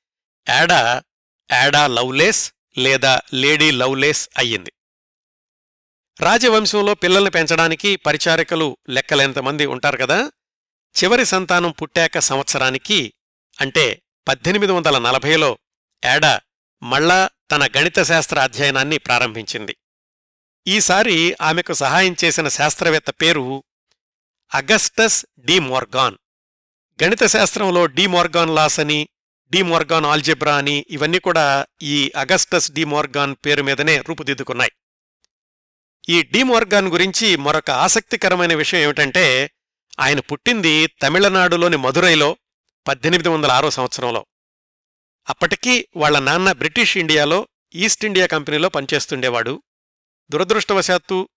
[0.49, 1.03] యాడా
[1.51, 4.73] యాడా లవ్లేస్ లేదా లేడీ లవ్లేస్ అయ్యింది.
[6.19, 10.31] రాజవంశంలో పిల్లల్ని పెంచడానికి పరిచారికలు లెక్కలేంతమంది ఉంటారు కదా.
[11.03, 13.13] చివరి సంతానం పుట్టాక సంవత్సరానికి
[13.61, 15.57] అంటే పద్దెనిమిది వందల నలభైలో
[16.05, 16.41] యాడా
[16.83, 19.75] మళ్ళా తన గణిత శాస్త్ర అధ్యయనాన్ని ప్రారంభించింది.
[20.67, 23.63] ఈసారి ఆమెకు సహాయం చేసిన శాస్త్రవేత్త పేరు
[24.53, 26.17] అగస్టస్ డి మోర్గాన్.
[27.03, 29.09] గణిత శాస్త్రంలో డి మోర్గాన్ లాస్ అని
[29.49, 34.71] డి మోర్గాన్ ఆల్జెబ్రా అని ఇవన్నీ కూడా ఈ అగస్టస్ డి మోర్గాన్ పేరు మీదనే రూపుదిద్దుకున్నాయి.
[36.09, 39.51] ఈ డి మోర్గాన్ గురించి మరొక ఆసక్తికరమైన విషయం ఏమిటంటే
[39.99, 42.37] ఆయన పుట్టింది తమిళనాడులోని మధురైలో
[42.87, 44.25] పద్దెనిమిది వందల ఆరో సంవత్సరంలో.
[45.29, 49.63] అప్పటికీ వాళ్ళ నాన్న బ్రిటిష్ ఇండియాలో ఈస్ట్ ఇండియా కంపెనీలో పనిచేస్తుండేవాడు.
[50.31, 51.29] దురదృష్టవశాత్తు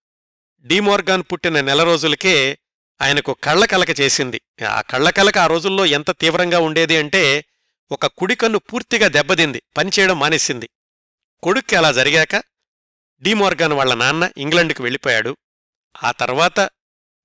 [0.65, 2.57] డీమోర్గాన్ పుట్టిన నెల రోజులకే
[3.01, 4.41] ఆయనకు కళ్ళకలక చేసింది.
[4.69, 7.45] ఆ కళ్ళకలక ఆ రోజుల్లో ఎంత తీవ్రంగా ఉండేది అంటే
[7.91, 10.69] ఒక కుడికన్ను పూర్తిగా దెబ్బతింది పనిచేయడం మానేసింది.
[11.43, 12.43] కొడుక్కి అలా జరిగాక
[13.21, 15.37] డీమోర్గాన్ వాళ్ళ నాన్న ఇంగ్లండ్కి వెళ్ళిపోయాడు.
[16.03, 16.69] ఆ తర్వాత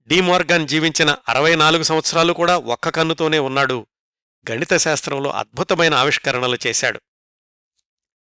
[0.07, 3.87] డీమోర్గాన్ జీవించిన అరవై నాలుగు సంవత్సరాలు కూడా ఒక్క కన్నుతోనే ఉన్నాడు.
[4.51, 7.01] గణిత శాస్త్రంలో అద్భుతమైన ఆవిష్కరణలు చేశాడు.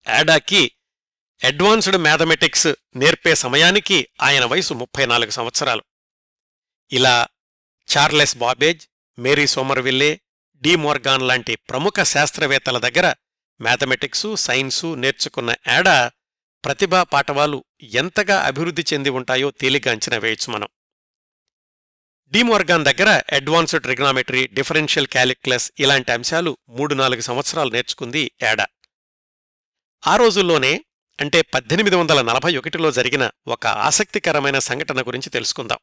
[0.09, 0.71] యాడాకి
[1.45, 5.83] అడ్వాన్స్డ్ మ్యాథమెటిక్స్ నేర్పే సమయానికి ఆయన వయసు ముప్పై నాలుగు సంవత్సరాలు.
[6.93, 7.29] ఇలా
[7.97, 10.21] Charles Babbage Mary Somerville
[10.55, 13.15] De Morgan లాంటి ప్రముఖ శాస్త్రవేత్తల దగ్గర
[13.61, 16.11] మ్యాథమెటిక్సు సైన్సు నేర్చుకున్న ఏడ
[16.65, 20.69] ప్రతిభా పాఠవాలు ఎంతగా అభివృద్ధి చెంది ఉంటాయో తేలిక అంచనా వేయచ్చు మనం.
[22.31, 28.67] డీమోర్గాన్ దగ్గర అడ్వాన్స్డ్ ట్రిగ్నామెట్రీ డిఫరెన్షియల్ క్యాలిక్యులస్ ఇలాంటి అంశాలు మూడు నాలుగు సంవత్సరాలు నేర్చుకుంది ఏడా.
[30.07, 30.85] ఆ రోజుల్లోనే
[31.21, 35.79] అంటే పద్దెనిమిది వందల నలభై ఒకటిలో జరిగిన ఒక ఆసక్తికరమైన సంఘటన గురించి తెలుసుకుందాం.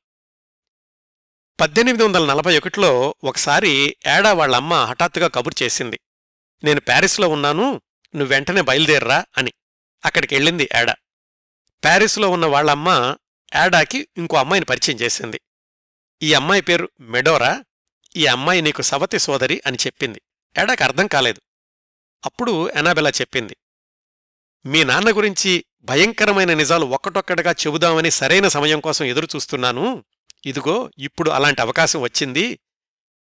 [1.60, 6.00] పద్దెనిమిది వందల నలభై ఒకటిలో ఒకసారి ఏడా వాళ్ళమ్మ హఠాత్తుగా కబురు చేసింది.
[6.64, 7.82] నేను ప్యారిస్లో ఉన్నాను
[8.16, 9.54] నువ్వు వెంటనే బయలుదేర్రా అని.
[10.06, 10.96] అక్కడికెళ్ళింది ఏడా.
[11.84, 13.16] ప్యారిస్లో ఉన్న వాళ్ళమ్మ
[13.66, 15.42] ఏడాకి ఇంకో అమ్మాయిని పరిచయం చేసింది.
[16.22, 17.64] ఈ అమ్మాయి పేరు మెడోరా
[18.16, 20.22] ఈ అమ్మాయి నీకు సవతి సోదరి అని చెప్పింది.
[20.62, 21.42] ఏడాకి అర్థం కాలేదు.
[22.26, 23.58] అప్పుడు ఎనాబెలా చెప్పింది.
[24.66, 30.04] మీ నాన్న గురించి భయంకరమైన నిజాలు ఒక్కటొక్కటిగా చెబుదామని సరైన సమయం కోసం ఎదురుచూస్తున్నాను.
[30.46, 32.60] ఇదిగో ఇప్పుడు అలాంటి అవకాశం వచ్చింది.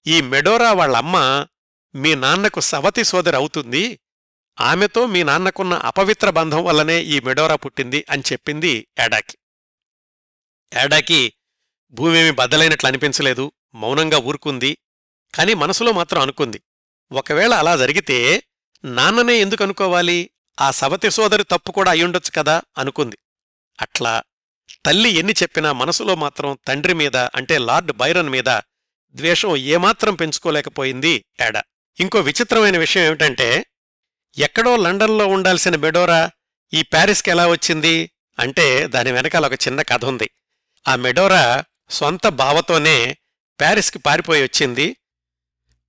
[0.08, 1.48] ఈ మెడోరా వాళ్ళమ్మ
[1.96, 4.00] మీ నాన్నకు సవతి సోదరి అవుతుంది.
[4.62, 9.38] ఆమెతో మీ నాన్నకున్న అపవిత్ర బంధం వల్లనే ఈ మెడోరా పుట్టింది అని చెప్పింది ఏడాకి.
[10.84, 11.34] ఏడాకి
[11.92, 14.78] భూమేమి బద్దలైనట్లు అనిపించలేదు మౌనంగా ఊరుకుంది
[15.36, 16.62] కాని మనసులో మాత్రం అనుకుంది.
[17.12, 18.44] ఒకవేళ అలా జరిగితే
[18.86, 20.30] నాన్ననే ఎందుకు అనుకోవాలి?
[20.60, 23.18] ఆ సవతి సోదరి తప్పు కూడా అయ్యుండొచ్చు కదా అనుకుంది.
[23.82, 24.24] అట్లా
[24.86, 28.50] తల్లి ఎన్ని చెప్పినా మనసులో మాత్రం తండ్రి మీద అంటే లార్డ్ బైరన్ మీద
[29.16, 31.64] ద్వేషం ఏమాత్రం పెంచుకోలేకపోయింది ఏడ
[32.00, 33.66] ఇంకో విచిత్రమైన విషయం ఏమిటంటే
[34.38, 36.32] ఎక్కడో లండన్లో ఉండాల్సిన మెడోరా
[36.74, 38.10] ఈ ప్యారిస్కి ఎలా వచ్చింది?
[38.40, 40.30] అంటే దాని వెనకాల ఒక చిన్న కథ ఉంది.
[40.88, 43.18] ఆ మెడోరా సొంత బావతోనే
[43.60, 44.96] ప్యారిస్కి పారిపోయి వచ్చింది.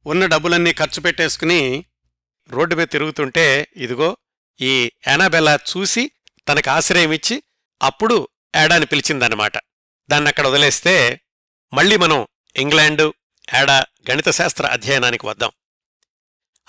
[0.06, 1.84] ఉన్న డబ్బులన్నీ ఖర్చు పెట్టేసుకుని
[2.50, 4.16] రోడ్డు మీద తిరుగుతుంటే ఇదిగో
[4.60, 6.10] ఈ ఎనబెలా చూసి
[6.48, 7.42] తనకు ఆశ్రయం ఇచ్చి
[7.82, 9.52] అప్పుడు యాడాని పిలిచిందన్నమాట.
[10.10, 11.20] దాన్ని అక్కడ వదిలేస్తే
[11.72, 13.14] మళ్ళీ మనం ఇంగ్లాండు
[13.54, 15.50] యాడా గణిత శాస్త్ర అధ్యయనానికి వద్దాం.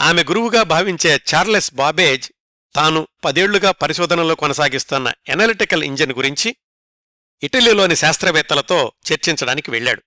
[0.02, 2.32] ఆమె గురువుగా భావించే చార్లెస్ బాబేజ్
[2.76, 6.56] తాను పదేళ్ళుగా పరిశోధనలో కొనసాగిస్తున్న ఎనలిటికల్ ఇంజిన్ గురించి
[7.44, 10.04] ఇటలీలోని శాస్త్రవేత్తలతో చర్చించడానికి వెళ్ళాడు.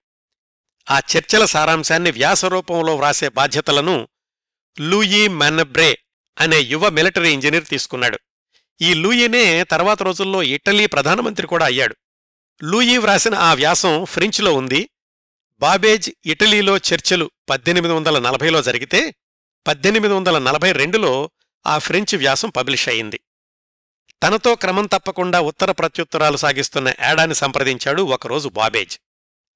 [0.90, 4.08] ఆ చర్చల సారాంశాన్ని వ్యాసరూపంలో వ్రాసే బాధ్యతలను
[4.80, 5.98] లూయీ మెనబ్రే
[6.38, 8.18] అనే యువ మిలిటరీ ఇంజనీర్ తీసుకున్నాడు.
[8.80, 11.96] ఈ లూయినే తర్వాత రోజుల్లో ఇటలీ ప్రధానమంత్రి కూడా అయ్యాడు.
[12.62, 14.88] లూయి వ్రాసిన ఆ వ్యాసం ఫ్రెంచ్లో ఉంది.
[15.52, 19.14] బాబేజ్ ఇటలీలో చర్చలు పద్దెనిమిది వందల నలభైలో జరిగితే
[19.66, 21.30] పద్దెనిమిది వందల నలభై రెండులో
[21.66, 23.20] ఆ ఫ్రెంచ్ వ్యాసం పబ్లిష్ అయింది
[24.22, 28.98] తనతో క్రమం తప్పకుండా ఉత్తర ప్రత్యుత్తరాలు సాగిస్తున్న యాడాని సంప్రదించాడు ఒకరోజు బాబేజ్.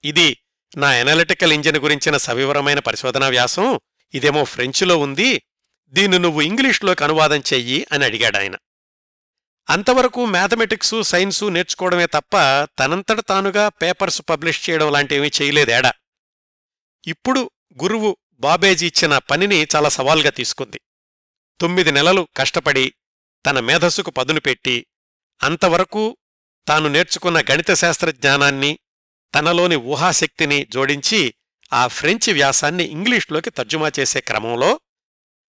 [0.05, 0.37] ఇది
[0.77, 3.81] నా ఎనలిటికల్ ఇంజిన్ గురించిన సవివరమైన పరిశోధనా వ్యాసం.
[4.15, 5.43] ఇదేమో ఫ్రెంచ్లో ఉంది.
[5.93, 8.57] దీన్ని నువ్వు ఇంగ్లీష్లోకి అనువాదం చెయ్యి అని అడిగాడాయన
[9.69, 12.37] అంతవరకు మ్యాథమెటిక్సు సైన్సు నేర్చుకోవడమే తప్ప
[12.79, 15.93] తనంతట తానుగా పేపర్స్ పబ్లిష్ చేయడం లాంటివి చేయలేదేడా
[17.07, 17.51] ఇప్పుడు
[17.83, 20.81] గురువు బాబేజీ ఇచ్చిన పనిని చాలా సవాల్గా తీసుకుంది.
[21.61, 22.95] తొమ్మిది నెలలు కష్టపడి
[23.47, 24.87] తన మేధస్సుకు పదును పెట్టి
[25.41, 26.17] అంతవరకు
[26.69, 28.79] తాను నేర్చుకున్న గణిత శాస్త్ర జ్ఞానాన్ని
[29.35, 31.35] తనలోని ఊహాశక్తిని జోడించి
[31.73, 34.81] ఆ ఫ్రెంచి వ్యాసాన్ని ఇంగ్లీష్లోకి తర్జుమా చేసే క్రమంలో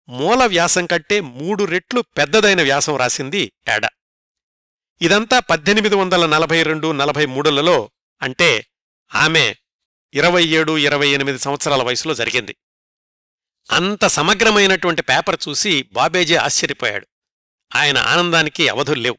[0.10, 3.88] మూల వ్యాసం కంటే మూడు రెట్లు పెద్దదైన వ్యాసం రాసింది ఏడ?
[5.02, 8.66] ఇదంతా పద్దెనిమిది వందల నలభై రెండు నలభై మూడులలో అంటే
[9.16, 9.56] ఆమె
[10.14, 12.56] ఇరవై ఏడు ఇరవై ఎనిమిది సంవత్సరాల వయసులో జరిగింది.
[13.72, 17.08] అంత సమగ్రమైనటువంటి పేపర్ చూసి బాబేజీ ఆశ్చర్యపోయాడు.
[17.76, 19.18] ఆయన ఆనందానికి అవధుల్లేవు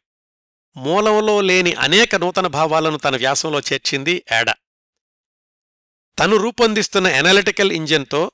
[0.77, 4.51] మూలంలో లేని అనేక నూతన భావాలను తన వ్యాసంలో చేర్చింది ఏడ?
[6.19, 8.31] తను రూపొందిస్తున్న ఎనలిటికల్ ఇంజిన్తో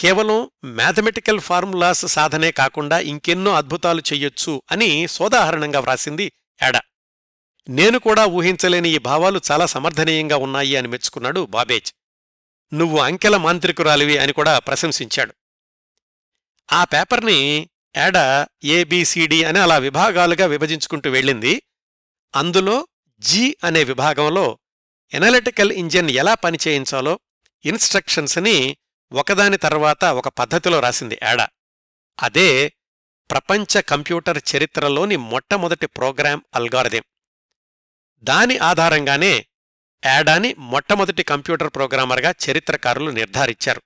[0.00, 6.32] కేవలం మ్యాథమెటికల్ ఫార్ములాస్ సాధనే కాకుండా ఇంకెన్నో అద్భుతాలు చెయ్యొచ్చు అని సోదాహరణంగా వ్రాసింది
[6.62, 6.80] యాడా.
[7.68, 11.92] నేను కూడా ఊహించలేని ఈ భావాలు చాలా సమర్థనీయంగా ఉన్నాయి అని మెచ్చుకున్నాడు బాబేజ్.
[12.72, 15.34] నువ్వు అంకెల మాంత్రికురాలివి అని కూడా ప్రశంసించాడు.
[16.72, 21.62] ఆ పేపర్ని ఎడ ఏబిసిడి అని అలా విభాగాలుగా విభజించుకుంటూ వెళ్ళింది.
[22.36, 22.88] అందులో
[23.18, 24.58] జి అనే విభాగంలో
[25.14, 27.20] ఎనలిటికల్ ఇంజిన్ ఎలా పనిచేయించాలో
[27.64, 28.76] ఇన్స్ట్రక్షన్స్ని
[29.12, 31.48] ఒకదాని తర్వాత ఒక పద్ధతిలో రాసింది యాడా
[32.20, 32.72] అదే
[33.30, 37.02] ప్రపంచ కంప్యూటర్ చరిత్రలోని మొట్టమొదటి ప్రోగ్రాం అల్గారిథం.
[38.22, 39.46] దాని ఆధారంగానే
[40.06, 43.82] యాడాని మొట్టమొదటి కంప్యూటర్ ప్రోగ్రామర్గా చరిత్రకారులు నిర్ధారించారు.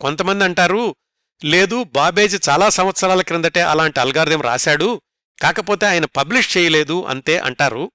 [0.00, 0.96] కొంతమంది అంటారు
[1.44, 5.02] లేదు బాబేజ్ చాలా సంవత్సరాల క్రిందటే అలాంటి అల్గారిథం రాశాడు
[5.42, 7.92] కాకపోతే ఆయన పబ్లిష్ చేయలేదు అంతే అంటారు.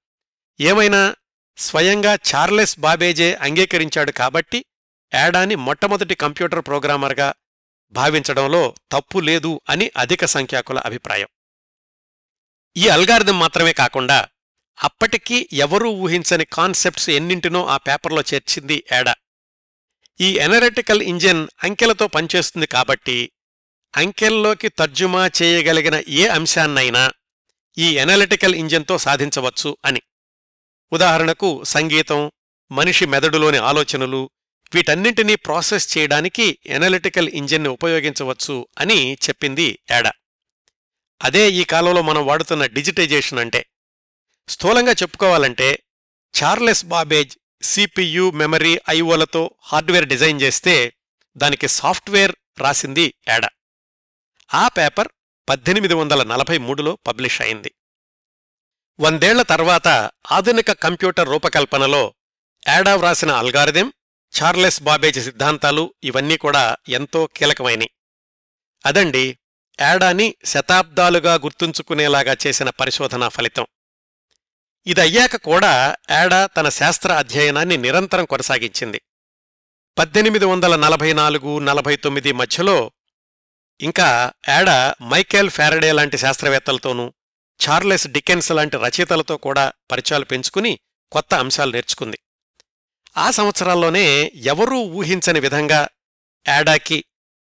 [0.60, 1.16] ఏమైనా
[1.58, 4.66] స్వయంగా చార్లెస్ బాబేజే అంగీకరించాడు కాబట్టి
[5.14, 7.34] యాడాని మొట్టమొదటి కంప్యూటర్ ప్రోగ్రామర్గా
[7.92, 11.28] భావించడంలో తప్పు లేదు అని అధిక సంఖ్యాకుల అభిప్రాయం.
[12.78, 14.28] ఈ అల్గారిథం మాత్రమే కాకుండా
[14.84, 19.16] అప్పటికీ ఎవరూ ఊహించని కాన్సెప్ట్స్ ఎన్నింటినో ఆ పేపర్లో చేర్చింది ఏడా
[20.22, 23.32] ఈ ఎనరెటికల్ ఇంజిన్ అంకెలతో పనిచేస్తుంది కాబట్టి
[23.98, 27.12] అంకెల్లోకి తర్జుమా చేయగలిగిన ఏ అంశాన్నైనా
[27.78, 30.02] ఈ ఎనలిటికల్ ఇంజిన్తో సాధించవచ్చు అని.
[30.92, 32.32] ఉదాహరణకు సంగీతం
[32.72, 34.30] మనిషి మెదడులోని ఆలోచనలు
[34.76, 40.12] వీటన్నింటినీ ప్రాసెస్ చేయడానికి ఎనలిటికల్ ఇంజిన్ని ఉపయోగించవచ్చు అని చెప్పింది యాడా.
[41.22, 43.66] అదే ఈ కాలంలో మనం వాడుతున్న డిజిటైజేషన్ అంటే.
[44.48, 45.84] స్థూలంగా చెప్పుకోవాలంటే
[46.44, 50.94] చార్లెస్ బాబేజ్ సిపియు మెమరీ ఐఓలతో హార్డ్వేర్ డిజైన్ చేస్తే
[51.38, 53.50] దానికి సాఫ్ట్వేర్ రాసింది యాడా.
[54.54, 55.08] ఆ పేపర్
[55.50, 57.72] పద్దెనిమిది వందల నలభై మూడులో పబ్లిష్ అయింది.
[59.00, 59.88] వందేళ్ళ తర్వాత
[60.32, 62.14] ఆధునిక కంప్యూటర్ రూపకల్పనలో
[62.68, 63.94] యాడా వ్రాసిన అల్గారిథం
[64.34, 67.90] చార్లెస్ బాబేజ్ సిద్ధాంతాలు ఇవన్నీ కూడా ఎంతో కీలకమైనవి
[68.86, 69.38] అదండి
[69.82, 73.68] యాడాని శతాబ్దాలుగా గుర్తుంచుకునేలాగా చేసిన పరిశోధనా ఫలితం.
[74.88, 79.02] ఇదయ్యాక కూడా యాడా తన శాస్త్ర అధ్యయనాన్ని నిరంతరం కొనసాగించింది.
[79.98, 82.92] పద్దెనిమిది వందల నలభై నాలుగు నలభై తొమ్మిది మధ్యలో
[83.80, 87.14] ఇంకా యాడా మైకేల్ ఫారడే లాంటి శాస్త్రవేత్తలతోనూ
[87.60, 90.80] చార్లెస్ డికెన్స్ లాంటి రచయితలతో కూడా పరిచయాలు పెంచుకుని
[91.12, 92.20] కొత్త అంశాలు నేర్చుకుంది.
[93.18, 95.90] ఆ సంవత్సరాల్లోనే ఎవరూ ఊహించని విధంగా
[96.48, 97.06] యాడాకి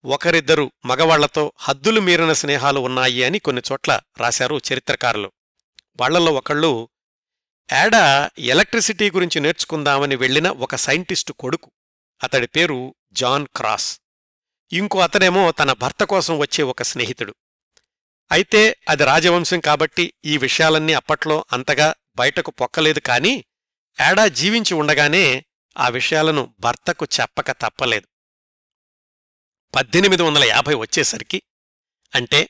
[0.06, 5.32] ఒకరిద్దరు మగవాళ్ళతో హద్దులు మీరిన స్నేహాలు ఉన్నాయి అని కొన్ని చోట్ల రాశారు చరిత్రకారులు.
[6.00, 6.90] వాళ్ళలో ఒకళ్ళు
[7.72, 11.72] యాడా ఎలక్ట్రిసిటీ గురించి నేర్చుకుందామని వెళ్ళిన ఒక సైంటిస్టు కొడుకు.
[12.24, 14.00] అతడి పేరు జాన్ క్రాస్.
[14.74, 17.36] ఇంకో అతనేమో తన భర్త కోసం వచ్చే ఒక స్నేహితుడు.
[18.32, 23.44] అయితే అది రాజవంశం కాబట్టి ఈ విషయాలన్నీ అప్పట్లో అంతగా బయటకు పొక్కలేదు కాని
[24.02, 25.46] యాడా జీవించి ఉండగానే
[25.78, 28.08] ఆ విషయాలను భర్తకు చెప్పక తప్పలేదు.
[29.76, 31.42] పద్దెనిమిది వందల యాభై వచ్చేసరికి
[32.16, 32.50] అంటే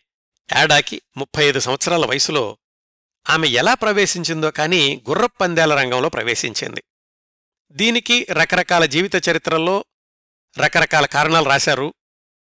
[0.53, 2.57] యాడాకి ముప్పై ఐదు సంవత్సరాల వయసులో
[3.29, 6.83] ఆమె ఎలా ప్రవేశించిందో కాని గుర్రపందేల రంగంలో ప్రవేశించింది.
[7.71, 9.85] దీనికి రకరకాల జీవిత చరిత్రల్లో
[10.57, 11.93] రకరకాల కారణాలు రాశారు.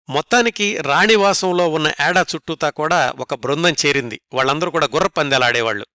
[0.10, 4.22] మొత్తానికి రాణివాసంలో ఉన్న ఏడా చుట్టూతా కూడా ఒక బృందం చేరింది.
[4.34, 5.86] వాళ్ళందరూ కూడా గుర్రపందేలాడేవాళ్ళు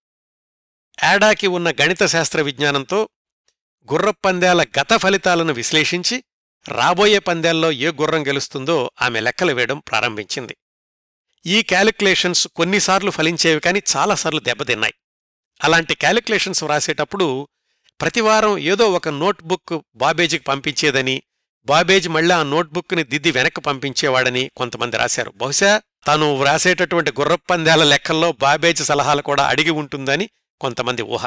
[1.04, 3.08] యాడాకి ఉన్న గణిత శాస్త్ర విజ్ఞానంతో
[3.92, 6.24] గుర్రపందేల గత ఫలితాలను విశ్లేషించి
[6.68, 10.56] రాబోయే పందేల్లో ఏ గుర్రం గెలుస్తుందో ఆమె లెక్కలు వేయడం ప్రారంభించింది.
[11.46, 14.94] ఈ క్యాలిక్యులేషన్స్ కొన్నిసార్లు ఫలించేవి కానీ చాలాసార్లు దెబ్బతిన్నాయి.
[15.64, 17.48] అలాంటి క్యాలిక్యులేషన్స్ వ్రాసేటప్పుడు
[18.00, 21.22] ప్రతివారం ఏదో ఒక నోట్బుక్ బాబేజీకి పంపించేదని
[21.66, 25.30] బాబేజ్ మళ్ళీ ఆ నోట్బుక్ని దిద్ది వెనక్కి పంపించేవాడని కొంతమంది రాశారు.
[25.30, 30.30] బహుశా తాను వ్రాసేటటువంటి గుర్రపందేల లెక్కల్లో బాబేజ్ సలహాలు కూడా అడిగి ఉంటుందని
[30.60, 31.26] కొంతమంది ఊహ.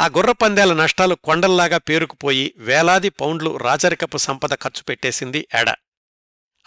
[0.00, 5.74] ఆ గుర్రపందేల నష్టాలు కొండల్లాగా పేరుకుపోయి వేలాది పౌండ్లు రాజరికపు సంపద ఖర్చు పెట్టేసింది ఏడ.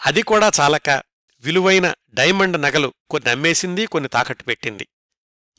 [0.06, 0.90] అది కూడా చాలక
[1.40, 4.88] విలువైన డైమండ్ నగలు కొన్ని అమ్మేసింది కొన్ని తాకట్టు పెట్టింది.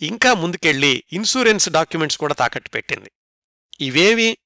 [0.01, 3.11] ఇంకా ముందుకెళ్ళి ఇన్సూరెన్స్ డాక్యుమెంట్స్ కూడా తాకట్టు పెట్టింది.
[3.81, 4.37] ఇవేవి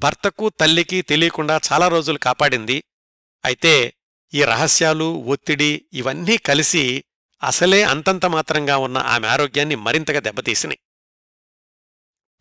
[0.00, 2.84] భర్తకు తల్లికి తెలియకుండా చాలా రోజులు కాపాడింది.
[3.44, 3.94] అయితే
[4.34, 7.04] ఈ రహస్యాలు ఒత్తిడి ఇవన్నీ కలిసి
[7.42, 10.78] అసలే అంతంత మాత్రంగా ఉన్న ఆమె ఆరోగ్యాన్ని మరింతగా దెబ్బతీసినాయి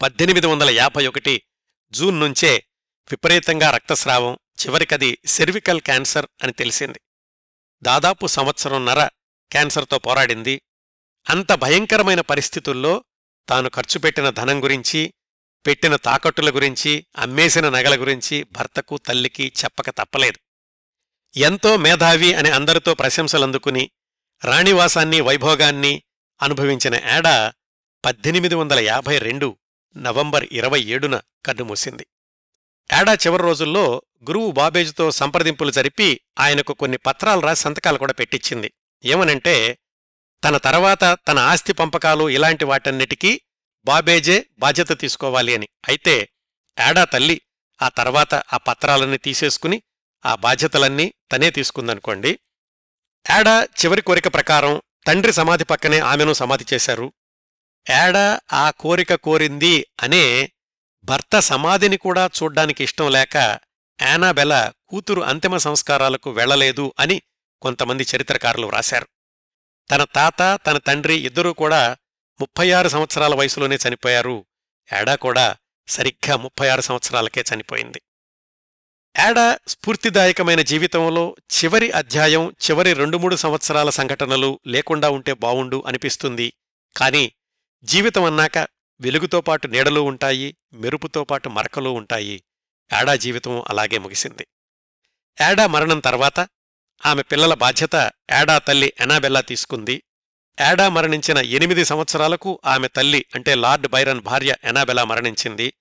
[0.02, 1.44] పద్దెనిమిది వందల యాభై ఒకటి
[1.92, 2.66] జూన్ నుంచే
[3.12, 7.02] విపరీతంగా రక్తస్రావం చివరికది సెర్వికల్ క్యాన్సర్ అని తెలిసింది.
[7.82, 9.08] దాదాపు సంవత్సరంన్నర
[9.52, 10.62] క్యాన్సర్తో పోరాడింది.
[11.30, 13.04] అంత భయంకరమైన పరిస్థితుల్లో
[13.50, 15.14] తాను ఖర్చు పెట్టిన ధనం గురించి
[15.66, 20.40] పెట్టిన తాకట్టుల గురించి అమ్మేసిన నగల గురించి భర్తకు తల్లికి చెప్పక తప్పలేదు.
[21.38, 23.92] ఎంతో మేధావి అని అందరితో ప్రశంసలందుకుని
[24.46, 26.04] రాణివాసాన్ని వైభోగాన్ని
[26.42, 27.54] అనుభవించిన ఏడా
[28.06, 29.58] పద్దెనిమిది వందల యాభై రెండు
[29.98, 32.06] నవంబర్ ఇరవై ఏడున కన్నుమూసింది.
[33.00, 38.74] ఏడా చివరి రోజుల్లో గురువు బాబేజుతో సంప్రదింపులు జరిపి ఆయనకు కొన్ని పత్రాలు రాసి సంతకాలు కూడా పెట్టించింది
[39.06, 39.80] ఏమనంటే
[40.44, 43.42] తన తర్వాత తన ఆస్తి పంపకాలు ఇలాంటి వాటన్నిటికీ
[43.86, 45.70] బాబేజే బాధ్యత తీసుకోవాలి అని.
[45.88, 46.30] అయితే
[46.80, 47.42] ఏడా తల్లి
[47.82, 49.84] ఆ తర్వాత ఆ పత్రాలన్నీ తీసేసుకుని
[50.26, 52.40] ఆ బాధ్యతలన్నీ తనే తీసుకుందనుకోండి
[53.34, 57.14] ఏడా చివరి కోరిక ప్రకారం తండ్రి సమాధి పక్కనే ఆమెను సమాధి చేశారు?
[57.90, 60.52] ఏడా ఆ కోరిక కోరింది అనే
[61.04, 63.60] భర్త సమాధిని కూడా చూడ్డానికి ఇష్టం లేక
[64.02, 67.22] యానాబెల కూతురు అంతిమ సంస్కారాలకు వెళ్ళలేదు అని
[67.62, 69.08] కొంతమంది చరిత్రకారులు వ్రాశారు.
[69.92, 71.98] తన తాత తన తండ్రి ఇద్దరూ కూడా
[72.42, 74.46] ముప్పై ఆరు సంవత్సరాల వయసులోనే చనిపోయారు.
[74.94, 75.56] యాడా కూడా
[75.88, 78.02] సరిగ్గా ముప్పై ఆరు సంవత్సరాలకే చనిపోయింది.
[79.20, 86.54] ఏడా స్ఫూర్తిదాయకమైన జీవితంలో చివరి అధ్యాయం చివరి రెండు మూడు సంవత్సరాల సంఘటనలు లేకుండా ఉంటే బావుండు అనిపిస్తుంది.
[86.98, 87.32] కాని
[87.84, 88.58] జీవితం అన్నాక
[89.02, 92.44] వెలుగుతో పాటు నీడలు ఉంటాయి మెరుపుతో పాటు మరకలు ఉంటాయి.
[92.94, 94.48] యాడా జీవితం అలాగే ముగిసింది.
[95.42, 96.40] యాడా మరణం తర్వాత
[97.06, 97.96] ఆమె పిల్లల బాధ్యత
[98.32, 100.04] యాడా తల్లి ఎనాబెల్లా తీసుకుంది.
[100.62, 105.74] యాడా మరణించిన ఎనిమిది సంవత్సరాలకు ఆమె తల్లి అంటే లార్డ్ బైరన్ భార్య ఎనాబెలా మరణించింది.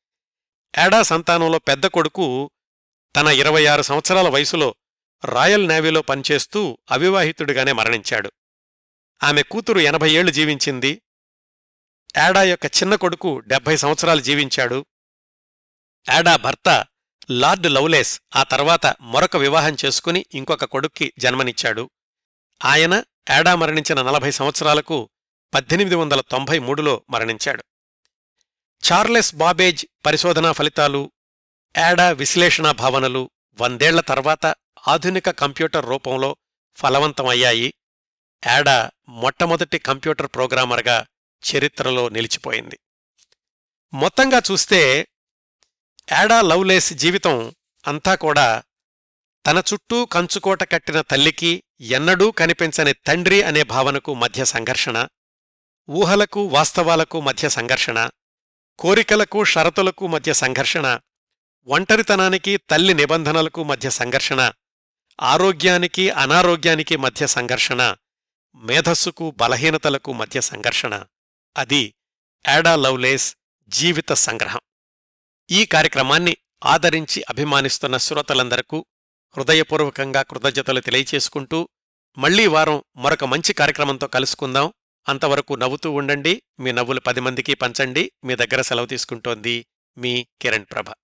[0.79, 2.51] యాడా సంతానంలో పెద్ద కొడుకు
[3.17, 4.75] తన ఇరవై ఆరు సంవత్సరాల వయసులో
[5.25, 8.33] రాయల్ నేవీలో పనిచేస్తూ అవివాహితుడిగానే మరణించాడు.
[9.23, 11.03] ఆమె కూతురు ఎనభై ఏళ్ళు జీవించింది.
[12.17, 14.87] యాడా యొక్క చిన్న కొడుకు డెబ్భై సంవత్సరాలు జీవించాడు.
[16.09, 16.87] యాడా భర్త
[17.31, 21.91] లార్డ్ లవ్లెస్ ఆ తర్వాత మరొక వివాహం చేసుకుని ఇంకొక కొడుక్కి జన్మనిచ్చాడు.
[22.65, 25.11] ఆయన యాడా మరణించిన నలభై సంవత్సరాలకు
[25.55, 27.65] పద్దెనిమిది వందల తొంభై మూడులో మరణించాడు.
[28.93, 31.13] చార్లెస్ బాబేజ్ పరిశోధనా ఫలితాలు
[31.77, 34.55] యాడా విశ్లేషణా భావనలు వందేళ్ళ తర్వాత
[34.89, 36.37] ఆధునిక కంప్యూటర్ రూపంలో
[36.77, 37.75] ఫలవంతమయ్యాయి.
[38.47, 41.07] యాడా మొట్టమొదటి కంప్యూటర్ ప్రోగ్రామర్గా
[41.43, 42.79] చరిత్రలో నిలిచిపోయింది.
[43.93, 44.81] మొత్తంగా చూస్తే
[46.13, 47.55] యాడా లవ్లేస్ జీవితం
[47.87, 48.63] అంతా కూడా
[49.47, 55.09] తన చుట్టూ కంచుకోట కట్టిన తల్లికి ఎన్నడూ కనిపించని తండ్రి అనే భావనకు మధ్య సంఘర్షణ
[55.89, 58.11] ఊహలకు వాస్తవాలకు మధ్య సంఘర్షణ
[58.79, 60.87] కోరికలకు షరతులకు మధ్య సంఘర్షణ
[61.67, 64.53] ఒంటరితనానికి తల్లి నిబంధనలకు మధ్య సంఘర్షణ
[65.23, 67.97] ఆరోగ్యానికి అనారోగ్యానికి మధ్య సంఘర్షణ
[68.57, 71.05] మేధస్సుకు బలహీనతలకు మధ్య సంఘర్షణ.
[71.57, 71.95] అది
[72.49, 73.37] యాడా లవ్లేస్
[73.69, 74.61] జీవిత సంగ్రహం.
[75.51, 78.87] ఈ కార్యక్రమాన్ని ఆదరించి అభిమానిస్తున్న శ్రోతలందరకు
[79.37, 81.69] హృదయపూర్వకంగా కృతజ్ఞతలు తెలియచేసుకుంటూ
[82.19, 84.73] మళ్ళీ వారం మరొక మంచి కార్యక్రమంతో కలుసుకుందాం.
[85.09, 86.43] అంతవరకు నవ్వుతూ ఉండండి.
[86.61, 88.13] మీ నవ్వులు పది మందికి పంచండి.
[88.25, 89.67] మీ దగ్గర సెలవు తీసుకుంటోంది
[89.99, 91.04] మీ కిరణ్ ప్రభ.